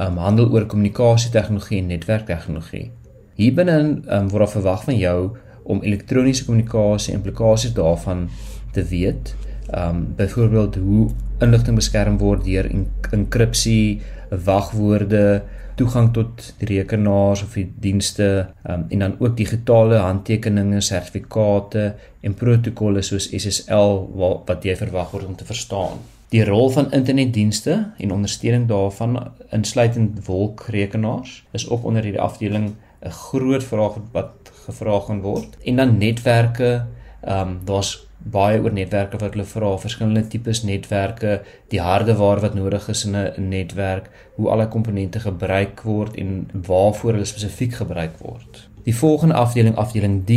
um, 0.01 0.17
handel 0.17 0.51
oor 0.51 0.67
kommunikasietegnologie 0.67 1.79
en 1.79 1.91
netwerktegnologie. 1.93 2.91
Hierbinne 3.35 3.79
um, 4.09 4.29
word 4.31 4.47
daar 4.47 4.55
verwag 4.55 4.85
van 4.85 4.97
jou 4.97 5.19
om 5.65 5.83
elektroniese 5.83 6.45
kommunikasie 6.45 7.15
implikasies 7.15 7.75
daarvan 7.77 8.29
te 8.73 8.85
weet. 8.85 9.35
Um 9.75 10.15
byvoorbeeld 10.17 10.77
hoe 10.77 11.09
inligting 11.41 11.77
beskerm 11.77 12.19
word 12.19 12.45
deur 12.45 12.69
enkripsie, 13.13 14.01
wagwoorde, 14.45 15.43
toegang 15.75 16.13
tot 16.15 16.51
die 16.61 16.69
rekenaars 16.69 17.43
of 17.43 17.57
die 17.59 17.67
dienste 17.81 18.29
um, 18.69 18.85
en 18.89 18.99
dan 19.07 19.17
ook 19.19 19.37
digitale 19.37 19.99
handtekeninge, 20.05 20.81
sertifikate 20.81 21.95
en 22.23 22.37
protokolle 22.39 23.03
soos 23.03 23.31
SSL 23.35 23.97
wat, 24.15 24.45
wat 24.47 24.69
jy 24.69 24.77
verwag 24.79 25.11
word 25.17 25.33
om 25.33 25.39
te 25.39 25.49
verstaan. 25.49 25.99
Die 26.29 26.45
rol 26.45 26.71
van 26.71 26.93
internetdienste 26.93 27.93
en 27.99 28.13
ondersteuning 28.13 28.69
daarvan 28.69 29.33
insluitend 29.51 30.27
wolkrekenaars 30.27 31.45
is 31.53 31.69
ook 31.69 31.85
onder 31.85 32.03
hierdie 32.03 32.21
afdeling 32.21 32.75
'n 33.05 33.11
groot 33.11 33.65
vraag 33.65 33.99
wat 34.13 34.51
gevra 34.65 35.01
gaan 35.01 35.21
word. 35.21 35.57
En 35.65 35.77
dan 35.77 35.99
netwerke, 35.99 36.87
ehm 37.21 37.49
um, 37.49 37.61
daar's 37.65 38.07
baie 38.19 38.63
oor 38.63 38.73
netwerke 38.73 39.19
wat 39.21 39.35
hulle 39.35 39.45
vra, 39.45 39.77
verskillende 39.79 40.27
tipes 40.27 40.63
netwerke, 40.63 41.43
die 41.69 41.81
hardeware 41.81 42.41
wat 42.41 42.55
nodig 42.55 42.89
is 42.89 43.05
in 43.05 43.17
'n 43.17 43.49
netwerk, 43.49 44.11
hoe 44.35 44.49
alle 44.49 44.69
komponente 44.69 45.21
gebruik 45.21 45.83
word 45.83 46.17
en 46.17 46.49
waarvoor 46.67 47.13
hulle 47.13 47.25
spesifiek 47.25 47.75
gebruik 47.75 48.19
word. 48.19 48.69
Die 48.85 48.97
volgende 48.97 49.35
afdeling, 49.35 49.77
afdeling 49.77 50.25
D, 50.25 50.31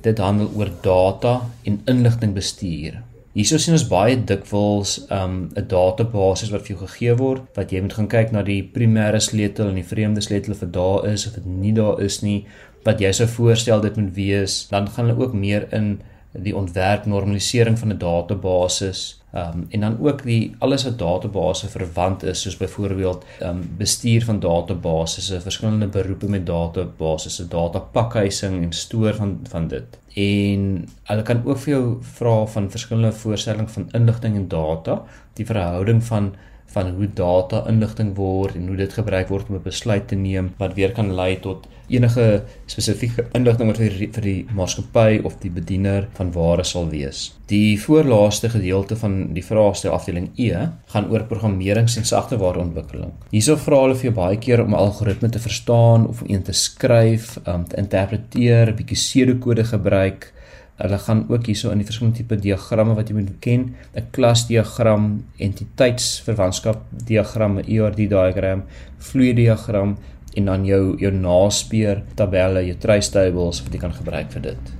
dit 0.00 0.18
handel 0.18 0.50
oor 0.56 0.70
data 0.80 1.40
en 1.62 1.80
inligtingbestuur. 1.84 3.02
Hierso 3.34 3.58
sien 3.58 3.74
ons 3.74 3.88
baie 3.90 4.14
dikwels 4.30 4.90
um 5.10 5.48
'n 5.58 5.66
database 5.70 6.52
wat 6.52 6.62
vir 6.66 6.76
jou 6.76 6.86
gegee 6.86 7.14
word 7.18 7.56
wat 7.58 7.72
jy 7.72 7.80
moet 7.82 7.96
gaan 7.96 8.06
kyk 8.08 8.32
na 8.32 8.42
die 8.46 8.62
primêre 8.62 9.20
sleutel 9.20 9.68
en 9.68 9.74
die 9.80 9.90
vreemde 9.92 10.22
sleutel 10.22 10.52
of 10.54 10.60
dit 10.60 10.72
daar 10.72 11.08
is 11.12 11.26
of 11.26 11.34
dit 11.34 11.46
nie 11.46 11.72
daar 11.74 12.00
is 12.00 12.22
nie 12.22 12.46
wat 12.84 13.00
jy 13.00 13.10
sou 13.12 13.26
voorstel 13.26 13.80
dit 13.80 13.96
moet 13.96 14.14
wees. 14.14 14.68
Dan 14.70 14.86
gaan 14.88 15.08
hulle 15.08 15.26
ook 15.26 15.34
meer 15.34 15.66
in 15.72 16.00
die 16.32 16.54
ontwerp 16.56 17.06
normalisering 17.06 17.78
van 17.78 17.92
'n 17.92 17.98
database 17.98 18.92
Ehm 19.34 19.58
um, 19.58 19.66
en 19.68 19.80
dan 19.80 19.96
ook 20.00 20.22
die 20.22 20.54
alles 20.58 20.84
wat 20.84 20.98
database 20.98 21.68
verwant 21.68 22.22
is 22.22 22.40
soos 22.40 22.56
byvoorbeeld 22.56 23.24
ehm 23.38 23.56
um, 23.56 23.62
bestuur 23.76 24.24
van 24.24 24.40
databasisse, 24.40 25.40
verskillende 25.40 25.86
beroepe 25.86 26.28
met 26.28 26.46
databasisse, 26.46 27.48
datapakhuising 27.48 28.62
en 28.62 28.72
stoor 28.72 29.14
van 29.14 29.38
van 29.48 29.68
dit. 29.68 29.98
En 30.14 30.88
hulle 31.02 31.22
kan 31.22 31.42
ook 31.44 31.58
vir 31.58 31.72
jou 31.72 31.96
vra 32.00 32.46
van 32.46 32.70
verskillende 32.70 33.12
voorstellings 33.12 33.72
van 33.72 33.88
inligting 33.90 34.36
en 34.36 34.48
data, 34.48 35.02
die 35.32 35.46
verhouding 35.46 36.04
van 36.04 36.34
van 36.74 36.94
hoe 36.96 37.08
data 37.20 37.64
inligting 37.70 38.14
word 38.18 38.58
en 38.58 38.66
hoe 38.68 38.76
dit 38.76 38.98
gebruik 38.98 39.28
word 39.32 39.48
om 39.48 39.56
'n 39.56 39.68
besluit 39.70 40.08
te 40.08 40.18
neem 40.18 40.52
wat 40.58 40.74
weer 40.74 40.92
kan 40.92 41.14
lei 41.14 41.40
tot 41.40 41.68
enige 41.88 42.42
spesifieke 42.66 43.26
inligting 43.36 43.68
wat 43.68 43.80
vir 43.80 43.96
vir 44.16 44.24
die 44.24 44.46
maatskappy 44.56 45.20
of 45.24 45.36
die 45.42 45.50
bediener 45.52 46.08
van 46.16 46.32
ware 46.32 46.64
sal 46.64 46.88
wees. 46.92 47.32
Die 47.50 47.76
voorlaaste 47.80 48.48
gedeelte 48.48 48.96
van 48.96 49.34
die 49.36 49.44
vraestel 49.44 49.92
afdeling 49.92 50.30
E 50.40 50.68
gaan 50.92 51.10
oor 51.12 51.26
programmerings 51.28 51.96
en 52.00 52.08
sagtewareontwikkeling. 52.08 53.12
Hierso 53.30 53.56
vra 53.56 53.82
hulle 53.82 53.98
vir 54.00 54.10
jou 54.10 54.14
baie 54.16 54.38
keer 54.38 54.62
om 54.64 54.72
'n 54.72 54.84
algoritme 54.86 55.28
te 55.28 55.38
verstaan 55.38 56.08
of 56.08 56.22
een 56.26 56.42
te 56.42 56.52
skryf, 56.52 57.38
um, 57.46 57.64
te 57.68 57.76
interpreteer, 57.76 58.68
'n 58.68 58.76
bietjie 58.76 58.96
pseudokode 58.96 59.64
gebruik 59.64 60.32
Hulle 60.76 60.98
gaan 60.98 61.24
ook 61.28 61.46
hierso 61.46 61.70
in 61.70 61.78
die 61.78 61.86
verskillende 61.86 62.18
tipe 62.18 62.36
diagramme 62.36 62.96
wat 62.98 63.08
jy 63.08 63.14
moet 63.14 63.30
ken, 63.40 63.74
'n 63.94 64.08
klasdiagram, 64.10 65.24
entiteitsverwantskap 65.38 66.80
diagram, 67.06 67.58
ERD 67.58 68.08
diagram, 68.08 68.64
vloeidiagram 68.98 69.96
en 70.36 70.44
dan 70.44 70.64
jou 70.64 70.96
jou 70.98 71.12
naspeur 71.12 72.02
tabelle, 72.14 72.66
jou 72.66 72.76
trace 72.78 73.10
tables 73.10 73.62
wat 73.62 73.72
jy 73.72 73.80
kan 73.80 73.92
gebruik 73.92 74.32
vir 74.32 74.42
dit. 74.42 74.72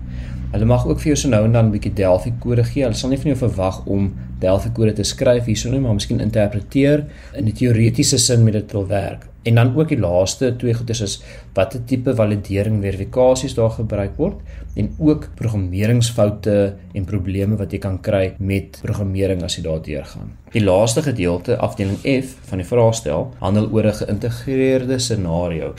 Hulle 0.55 0.65
mag 0.65 0.87
ook 0.87 1.01
vir 1.01 1.13
jou 1.13 1.17
so 1.17 1.29
nou 1.29 1.45
en 1.45 1.53
dan 1.53 1.67
'n 1.67 1.73
bietjie 1.73 1.95
Delphi 1.95 2.33
kode 2.41 2.65
gee. 2.65 2.83
Hulle 2.83 2.95
sal 2.95 3.11
nie 3.11 3.19
van 3.19 3.33
jou 3.33 3.39
verwag 3.49 3.87
om 3.87 4.15
Delphi 4.39 4.71
kode 4.71 4.93
te 4.93 5.03
skryf 5.03 5.45
hierso 5.45 5.71
nie, 5.71 5.81
maar 5.81 5.95
miskien 5.95 6.21
interpreteer 6.21 7.07
in 7.35 7.47
'n 7.47 7.53
teoretiese 7.53 8.19
sin 8.19 8.45
met 8.45 8.53
dit 8.53 8.73
wil 8.73 8.87
werk. 8.87 9.34
En 9.45 9.55
dan 9.55 9.75
ook 9.77 9.89
die 9.89 9.99
laaste 10.01 10.55
twee 10.57 10.75
goeders 10.75 11.01
is 11.05 11.15
watter 11.53 11.83
tipe 11.85 12.15
validering 12.17 12.79
verifikasies 12.81 13.55
daar 13.55 13.75
gebruik 13.77 14.17
word 14.17 14.41
en 14.81 14.89
ook 14.99 15.29
programmeringsfoute 15.37 16.55
en 16.93 17.05
probleme 17.05 17.59
wat 17.61 17.73
jy 17.73 17.81
kan 17.83 17.99
kry 18.01 18.23
met 18.39 18.79
programmering 18.83 19.45
as 19.45 19.59
jy 19.59 19.67
daardeur 19.67 20.07
gaan. 20.15 20.33
Die 20.55 20.65
laaste 20.65 21.03
gedeelte, 21.05 21.59
afdeling 21.61 22.01
F 22.01 22.39
van 22.49 22.63
die 22.63 22.69
vraestel, 22.69 23.29
handel 23.43 23.69
oor 23.73 23.87
'n 23.87 24.01
geïntegreerde 24.01 24.99
scenario. 24.99 25.75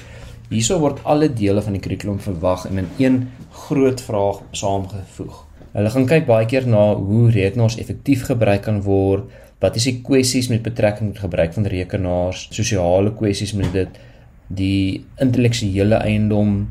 Hierso 0.49 0.79
word 0.79 1.01
alle 1.03 1.33
dele 1.33 1.61
van 1.61 1.73
die 1.73 1.81
kurrikulum 1.81 2.19
verwag 2.19 2.67
en 2.69 2.77
in 2.77 2.87
een 2.97 3.29
groot 3.51 4.01
vraag 4.01 4.41
saamgevoeg. 4.51 5.45
Hulle 5.75 5.89
gaan 5.89 6.05
kyk 6.05 6.25
baie 6.25 6.45
keer 6.45 6.67
na 6.67 6.93
hoe 6.95 7.31
rekenaars 7.31 7.77
effektief 7.77 8.21
gebruik 8.29 8.61
kan 8.61 8.81
word, 8.81 9.23
wat 9.65 9.77
is 9.79 9.89
die 9.89 9.99
kwessies 10.05 10.49
met 10.51 10.65
betrekking 10.65 11.13
tot 11.13 11.25
gebruik 11.25 11.53
van 11.57 11.69
rekenaars, 11.71 12.47
sosiale 12.53 13.13
kwessies 13.17 13.55
met 13.57 13.71
dit, 13.73 14.01
die 14.47 15.05
intellektuele 15.21 16.01
eiendom, 16.05 16.65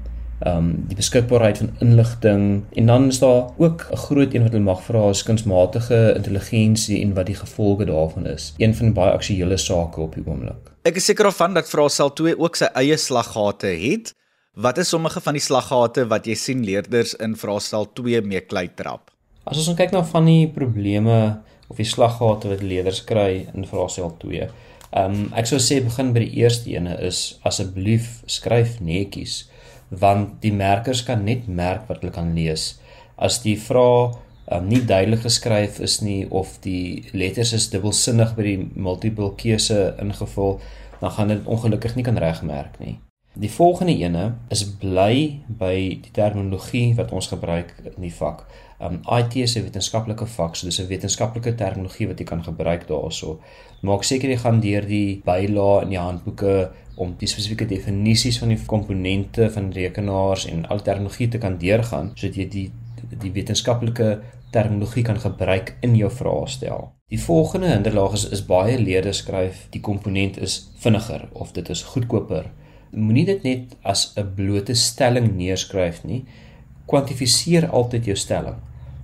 ehm 0.45 0.57
um, 0.59 0.71
die 0.91 0.97
beskikbaarheid 0.99 1.61
van 1.63 1.71
inligting 1.81 2.43
en 2.77 2.89
dan 2.91 3.07
is 3.09 3.21
daar 3.23 3.55
ook 3.57 3.87
'n 3.91 3.97
groot 3.97 4.35
een 4.35 4.43
wat 4.43 4.53
hulle 4.53 4.65
mag 4.65 4.83
vra 4.83 5.09
is 5.11 5.23
kunsmatige 5.23 6.13
intelligensie 6.17 7.01
en 7.03 7.15
wat 7.15 7.27
die 7.27 7.35
gevolge 7.35 7.85
daarvan 7.85 8.27
is. 8.27 8.53
Een 8.59 8.75
van 8.75 8.87
die 8.87 8.95
baie 8.95 9.13
aktuelle 9.13 9.57
sake 9.57 10.01
op 10.01 10.15
die 10.15 10.25
oomblik. 10.27 10.75
Ek 10.83 10.97
is 10.97 11.05
seker 11.05 11.27
of 11.27 11.37
van 11.37 11.55
dat 11.55 11.69
vraestel 11.69 12.13
2 12.13 12.39
ook 12.39 12.57
sy 12.57 12.69
eie 12.75 12.97
slaggate 12.97 13.67
het. 13.67 14.13
Wat 14.55 14.79
is 14.79 14.89
sommige 14.89 15.21
van 15.21 15.33
die 15.33 15.43
slaggate 15.43 16.07
wat 16.07 16.27
jy 16.27 16.35
sien 16.35 16.65
leerders 16.65 17.15
in 17.15 17.37
vraestel 17.37 17.93
2 17.93 18.21
mee 18.23 18.41
klei 18.41 18.69
trap? 18.75 19.11
As 19.45 19.57
ons 19.57 19.77
kyk 19.77 19.93
na 19.93 20.05
van 20.05 20.25
die 20.25 20.49
probleme 20.49 21.41
of 21.75 21.81
die 21.83 21.91
slaggate 21.91 22.53
wat 22.53 22.63
leerders 22.63 23.03
kry 23.09 23.49
in 23.53 23.67
vraestel 23.67 24.15
2. 24.23 24.47
Ehm 24.95 25.15
um, 25.15 25.25
ek 25.35 25.49
sou 25.51 25.59
sê 25.59 25.81
begin 25.83 26.13
by 26.15 26.23
die 26.23 26.43
eerste 26.45 26.71
ene 26.71 26.95
is 27.03 27.41
asseblief 27.43 28.21
skryf 28.31 28.79
netjies 28.79 29.43
want 29.91 30.39
die 30.43 30.53
merkers 30.55 31.03
kan 31.07 31.25
net 31.27 31.49
merk 31.49 31.89
wat 31.89 32.01
hulle 32.03 32.15
kan 32.15 32.31
lees. 32.35 32.79
As 33.19 33.41
die 33.43 33.57
vrae 33.59 34.15
um, 34.55 34.69
nie 34.71 34.83
duidelik 34.87 35.25
geskryf 35.27 35.81
is 35.83 36.01
nie 36.03 36.25
of 36.31 36.57
die 36.65 37.11
letters 37.13 37.55
is 37.59 37.69
dubbelsinnig 37.75 38.35
by 38.39 38.47
die 38.47 38.59
multiple 38.75 39.33
keuse 39.39 39.95
ingevul, 40.03 40.61
dan 41.03 41.15
gaan 41.19 41.35
dit 41.35 41.51
ongelukkig 41.51 41.99
nie 41.99 42.07
kan 42.07 42.19
regmerk 42.19 42.79
nie. 42.83 42.99
Die 43.35 43.51
volgende 43.51 43.97
ene 43.99 44.35
is 44.55 44.61
bly 44.79 45.41
by 45.59 45.75
die 46.05 46.13
terminologie 46.15 46.93
wat 46.95 47.11
ons 47.11 47.27
gebruik 47.33 47.73
in 47.83 48.05
die 48.05 48.13
vak. 48.15 48.45
Um 48.79 49.01
IT 49.11 49.35
is 49.43 49.57
'n 49.57 49.65
wetenskaplike 49.65 50.27
vak, 50.27 50.55
so 50.57 50.67
dis 50.67 50.79
'n 50.79 50.87
wetenskaplike 50.87 51.55
terminologie 51.55 52.07
wat 52.07 52.19
jy 52.19 52.25
kan 52.25 52.45
gebruik 52.45 52.87
daaroor. 52.87 53.39
Maak 53.83 54.05
seker 54.05 54.31
jy 54.31 54.37
gaan 54.37 54.61
deur 54.61 54.87
die 54.87 55.21
bylae 55.25 55.83
in 55.83 55.89
die 55.89 55.99
handboeke 55.99 56.71
om 56.97 57.15
die 57.19 57.27
spesifieke 57.27 57.67
definisies 57.67 58.39
van 58.39 58.49
die 58.49 58.65
komponente 58.67 59.51
van 59.51 59.73
rekenaars 59.73 60.47
en 60.47 60.67
al 60.67 60.83
terminologie 60.83 61.29
te 61.29 61.39
kan 61.39 61.59
deurgaan 61.59 62.13
sodat 62.15 62.37
jy 62.37 62.49
die 62.49 62.73
die 63.19 63.33
wetenskaplike 63.33 64.21
terminologie 64.51 65.03
kan 65.03 65.19
gebruik 65.21 65.77
in 65.81 65.97
jou 65.97 66.11
vraestel. 66.11 66.93
Die 67.09 67.21
volgende 67.21 67.67
hinderlaag 67.67 68.13
is, 68.13 68.29
is 68.31 68.47
baie 68.47 68.79
leerders 68.79 69.19
skryf 69.19 69.67
die 69.71 69.81
komponent 69.81 70.39
is 70.39 70.71
vinniger 70.77 71.29
of 71.33 71.53
dit 71.53 71.69
is 71.69 71.83
goedkoper. 71.83 72.53
Moenie 72.95 73.25
dit 73.27 73.43
net 73.43 73.77
as 73.83 74.13
'n 74.17 74.35
blote 74.35 74.75
stelling 74.75 75.37
neerskryf 75.37 76.05
nie. 76.05 76.25
Kwantifiseer 76.87 77.69
altyd 77.71 78.05
jou 78.05 78.17
stelling. 78.17 78.57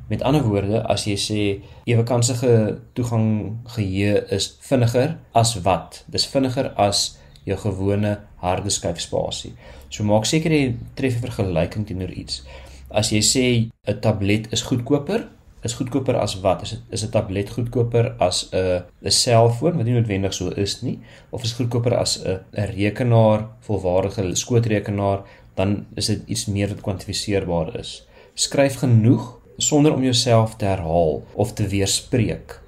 Met 0.09 0.22
ander 0.22 0.42
woorde, 0.42 0.83
as 0.90 1.05
jy 1.05 1.16
sê 1.16 1.62
ewe 1.87 2.03
kansige 2.03 2.79
toegang 2.92 3.57
geheue 3.64 4.26
is 4.31 4.57
vinniger 4.61 5.18
as 5.33 5.55
wat? 5.62 6.05
Dis 6.11 6.26
vinniger 6.26 6.72
as 6.76 7.18
jou 7.44 7.57
gewone 7.57 8.18
harde 8.42 8.70
skyfspasie. 8.70 9.53
So 9.88 10.05
maak 10.05 10.26
seker 10.26 10.50
jy 10.50 10.74
tref 10.94 11.14
'n 11.16 11.26
vergelyking 11.26 11.87
teenoor 11.87 12.11
iets. 12.11 12.42
As 12.90 13.11
jy 13.11 13.20
sê 13.20 13.70
'n 13.87 14.00
tablet 14.00 14.53
is 14.53 14.62
goedkoper, 14.62 15.29
is 15.62 15.74
goedkoper 15.76 16.16
as 16.16 16.38
wat? 16.40 16.62
Is 16.62 16.70
dit 16.70 16.80
is 16.90 17.04
'n 17.04 17.10
tablet 17.10 17.50
goedkoper 17.50 18.14
as 18.18 18.48
'n 18.52 18.82
'n 19.04 19.10
selfoon 19.10 19.76
wat 19.76 19.84
nie 19.84 19.94
noodwendig 19.94 20.34
so 20.34 20.48
is 20.48 20.82
nie 20.82 20.98
of 21.30 21.42
is 21.42 21.52
goedkoper 21.52 21.94
as 21.96 22.22
'n 22.24 22.40
'n 22.52 22.70
rekenaar, 22.76 23.48
volwaardige 23.60 24.34
skootrekenaar, 24.34 25.22
dan 25.54 25.86
is 25.94 26.06
dit 26.06 26.22
iets 26.26 26.46
meer 26.46 26.68
wat 26.68 26.80
kwantifiseerbaar 26.80 27.78
is. 27.78 28.06
Skryf 28.34 28.74
genoeg 28.74 29.38
sonder 29.56 29.92
om 29.92 30.02
jouself 30.02 30.56
te 30.56 30.64
herhaal 30.64 31.22
of 31.34 31.52
te 31.52 31.66
weerspreek. 31.66 32.60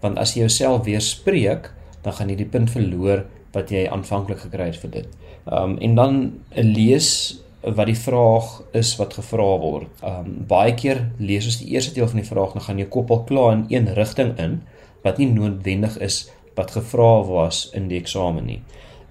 Want 0.00 0.18
as 0.18 0.34
jy 0.34 0.40
jouself 0.40 0.84
weerspreek, 0.84 1.72
dan 2.02 2.12
gaan 2.12 2.28
jy 2.28 2.36
die 2.36 2.48
punt 2.48 2.70
verloor 2.70 3.26
wat 3.52 3.70
jy 3.70 3.86
aanvanklik 3.90 4.38
gekry 4.46 4.70
het 4.70 4.80
vir 4.82 4.90
dit. 4.90 5.08
Um 5.46 5.78
en 5.78 5.94
dan 5.94 6.40
lees 6.54 7.40
wat 7.62 7.86
die 7.86 7.98
vraag 7.98 8.62
is 8.72 8.94
wat 8.96 9.14
gevra 9.18 9.48
word. 9.60 9.88
Um 10.06 10.44
baie 10.48 10.74
keer 10.74 11.10
lees 11.18 11.48
ons 11.48 11.60
die 11.60 11.72
eerste 11.74 11.94
deel 11.94 12.08
van 12.08 12.22
die 12.22 12.28
vraag 12.28 12.54
en 12.54 12.64
gaan 12.64 12.78
jou 12.80 12.88
kop 12.88 13.10
al 13.10 13.24
klaar 13.28 13.52
in 13.52 13.66
een 13.68 13.90
rigting 13.94 14.36
in 14.40 14.60
wat 15.04 15.20
nie 15.20 15.28
noodwendig 15.28 15.98
is 16.00 16.30
wat 16.56 16.72
gevra 16.76 17.12
was 17.28 17.68
in 17.76 17.88
die 17.88 18.00
eksamen 18.00 18.46
nie. 18.46 18.60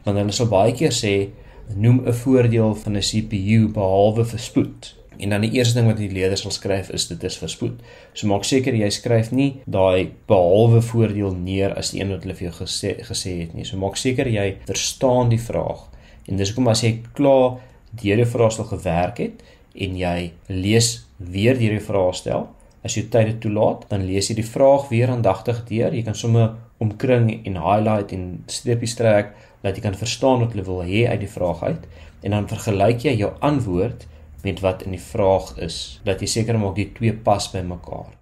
Want 0.06 0.18
hulle 0.18 0.34
sal 0.34 0.50
baie 0.50 0.74
keer 0.74 0.94
sê 0.96 1.30
noem 1.76 2.02
'n 2.08 2.14
voordeel 2.14 2.76
van 2.76 2.98
'n 2.98 3.02
CPU 3.10 3.68
behalwe 3.74 4.26
vir 4.26 4.40
spoed. 4.40 4.96
En 5.20 5.30
dan 5.30 5.42
die 5.42 5.52
eerste 5.52 5.76
ding 5.76 5.88
wat 5.88 5.98
die 5.98 6.12
leerder 6.12 6.38
sal 6.38 6.52
skryf 6.52 6.90
is 6.90 7.08
dit 7.08 7.24
is 7.24 7.38
verspoed. 7.38 7.80
So 8.14 8.28
maak 8.28 8.44
seker 8.44 8.74
jy 8.74 8.90
skryf 8.90 9.32
nie 9.32 9.62
daai 9.66 10.12
behalwe 10.28 10.82
voordeel 10.82 11.36
neer 11.36 11.76
as 11.78 11.92
die 11.92 12.00
een 12.02 12.10
wat 12.10 12.24
hulle 12.24 12.36
vir 12.36 12.48
jou 12.50 12.56
gesê 12.64 12.96
gesê 13.04 13.40
het 13.42 13.54
nie. 13.54 13.66
So 13.66 13.78
maak 13.78 13.98
seker 13.98 14.28
jy 14.28 14.58
verstaan 14.66 15.30
die 15.30 15.42
vraag. 15.42 15.90
En 16.28 16.38
dis 16.38 16.50
hoekom 16.50 16.68
as 16.68 16.82
jy 16.82 17.02
klaar 17.14 17.60
deur 17.91 18.21
die 18.21 18.30
vraestel 18.30 18.67
gewerk 18.69 19.21
het 19.23 19.43
en 19.73 19.97
jy 19.97 20.32
lees 20.47 21.06
weer 21.17 21.58
deur 21.60 21.75
die 21.78 21.84
vraestel, 21.84 22.47
as 22.84 22.95
jy 22.95 23.06
tyd 23.12 23.28
het 23.34 23.39
toelaat, 23.43 23.86
dan 23.91 24.06
lees 24.08 24.30
jy 24.32 24.38
die 24.39 24.47
vraag 24.47 24.88
weer 24.91 25.12
aandagtig 25.12 25.65
deur. 25.67 25.93
Jy 25.93 26.04
kan 26.08 26.15
sommer 26.15 26.54
omkring 26.80 27.32
en 27.43 27.60
highlight 27.60 28.13
en 28.15 28.43
streepies 28.47 28.95
trek 28.95 29.34
dat 29.63 29.75
jy 29.75 29.84
kan 29.84 29.97
verstaan 29.99 30.45
wat 30.45 30.56
hulle 30.56 30.67
wil 30.67 30.84
hê 30.88 31.04
uit 31.10 31.19
die 31.19 31.32
vraag 31.32 31.63
uit 31.63 31.89
en 32.23 32.36
dan 32.36 32.47
vergelyk 32.52 33.04
jy 33.08 33.17
jou 33.19 33.34
antwoord 33.43 34.08
met 34.43 34.63
wat 34.63 34.86
in 34.88 34.95
die 34.95 35.04
vraag 35.04 35.52
is 35.60 35.99
dat 36.08 36.23
jy 36.23 36.32
seker 36.32 36.60
maak 36.60 36.80
die 36.80 36.91
twee 36.95 37.15
pas 37.15 37.52
by 37.52 37.63
mekaar. 37.67 38.15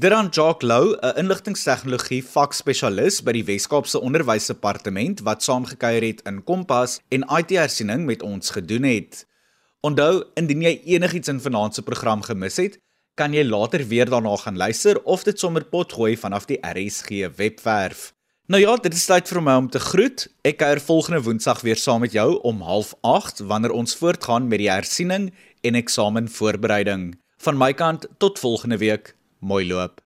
Dran 0.00 0.28
Jock 0.30 0.62
Lou, 0.62 0.96
'n 0.96 1.16
inligtingstegnologie 1.20 2.22
vakspesialis 2.24 3.18
by 3.20 3.34
die 3.36 3.44
Wes-Kaapse 3.44 4.00
Onderwysdepartement 4.00 5.20
wat 5.26 5.42
saamgekyer 5.44 6.06
het 6.06 6.22
in 6.24 6.38
Kompas 6.44 7.00
en 7.12 7.26
IT-hersiening 7.28 8.06
met 8.06 8.22
ons 8.22 8.50
gedoen 8.50 8.82
het. 8.82 9.26
Onthou, 9.80 10.24
indien 10.34 10.62
jy 10.62 10.80
enigiets 10.84 11.28
in 11.28 11.40
vanaand 11.40 11.74
se 11.74 11.82
program 11.82 12.22
gemis 12.22 12.56
het, 12.56 12.78
kan 13.14 13.34
jy 13.36 13.44
later 13.44 13.84
weer 13.88 14.08
daarna 14.08 14.36
gaan 14.36 14.56
luister 14.56 15.02
of 15.04 15.22
dit 15.22 15.38
sommer 15.38 15.64
potgooi 15.64 16.16
vanaf 16.16 16.46
die 16.46 16.60
RSG 16.64 17.36
webwerf. 17.36 18.14
Nou 18.46 18.62
ja, 18.62 18.76
dit 18.76 18.94
is 18.94 19.06
tyd 19.06 19.28
vir 19.28 19.42
my 19.42 19.54
om 19.54 19.68
te 19.68 19.80
groet. 19.80 20.28
Ek 20.42 20.56
kuier 20.56 20.80
volgende 20.80 21.22
Woensdag 21.22 21.60
weer 21.60 21.76
saam 21.76 22.00
met 22.00 22.12
jou 22.12 22.40
om 22.40 22.62
08:30 22.62 23.44
wanneer 23.46 23.76
ons 23.76 23.96
voortgaan 23.96 24.48
met 24.48 24.58
die 24.58 24.70
hersiening 24.70 25.34
en 25.60 25.74
eksamenvoorbereiding. 25.74 27.20
Van 27.36 27.58
my 27.58 27.74
kant 27.74 28.06
tot 28.18 28.38
volgende 28.38 28.78
week. 28.78 29.19
Mooi 29.40 29.64
loop. 29.64 30.00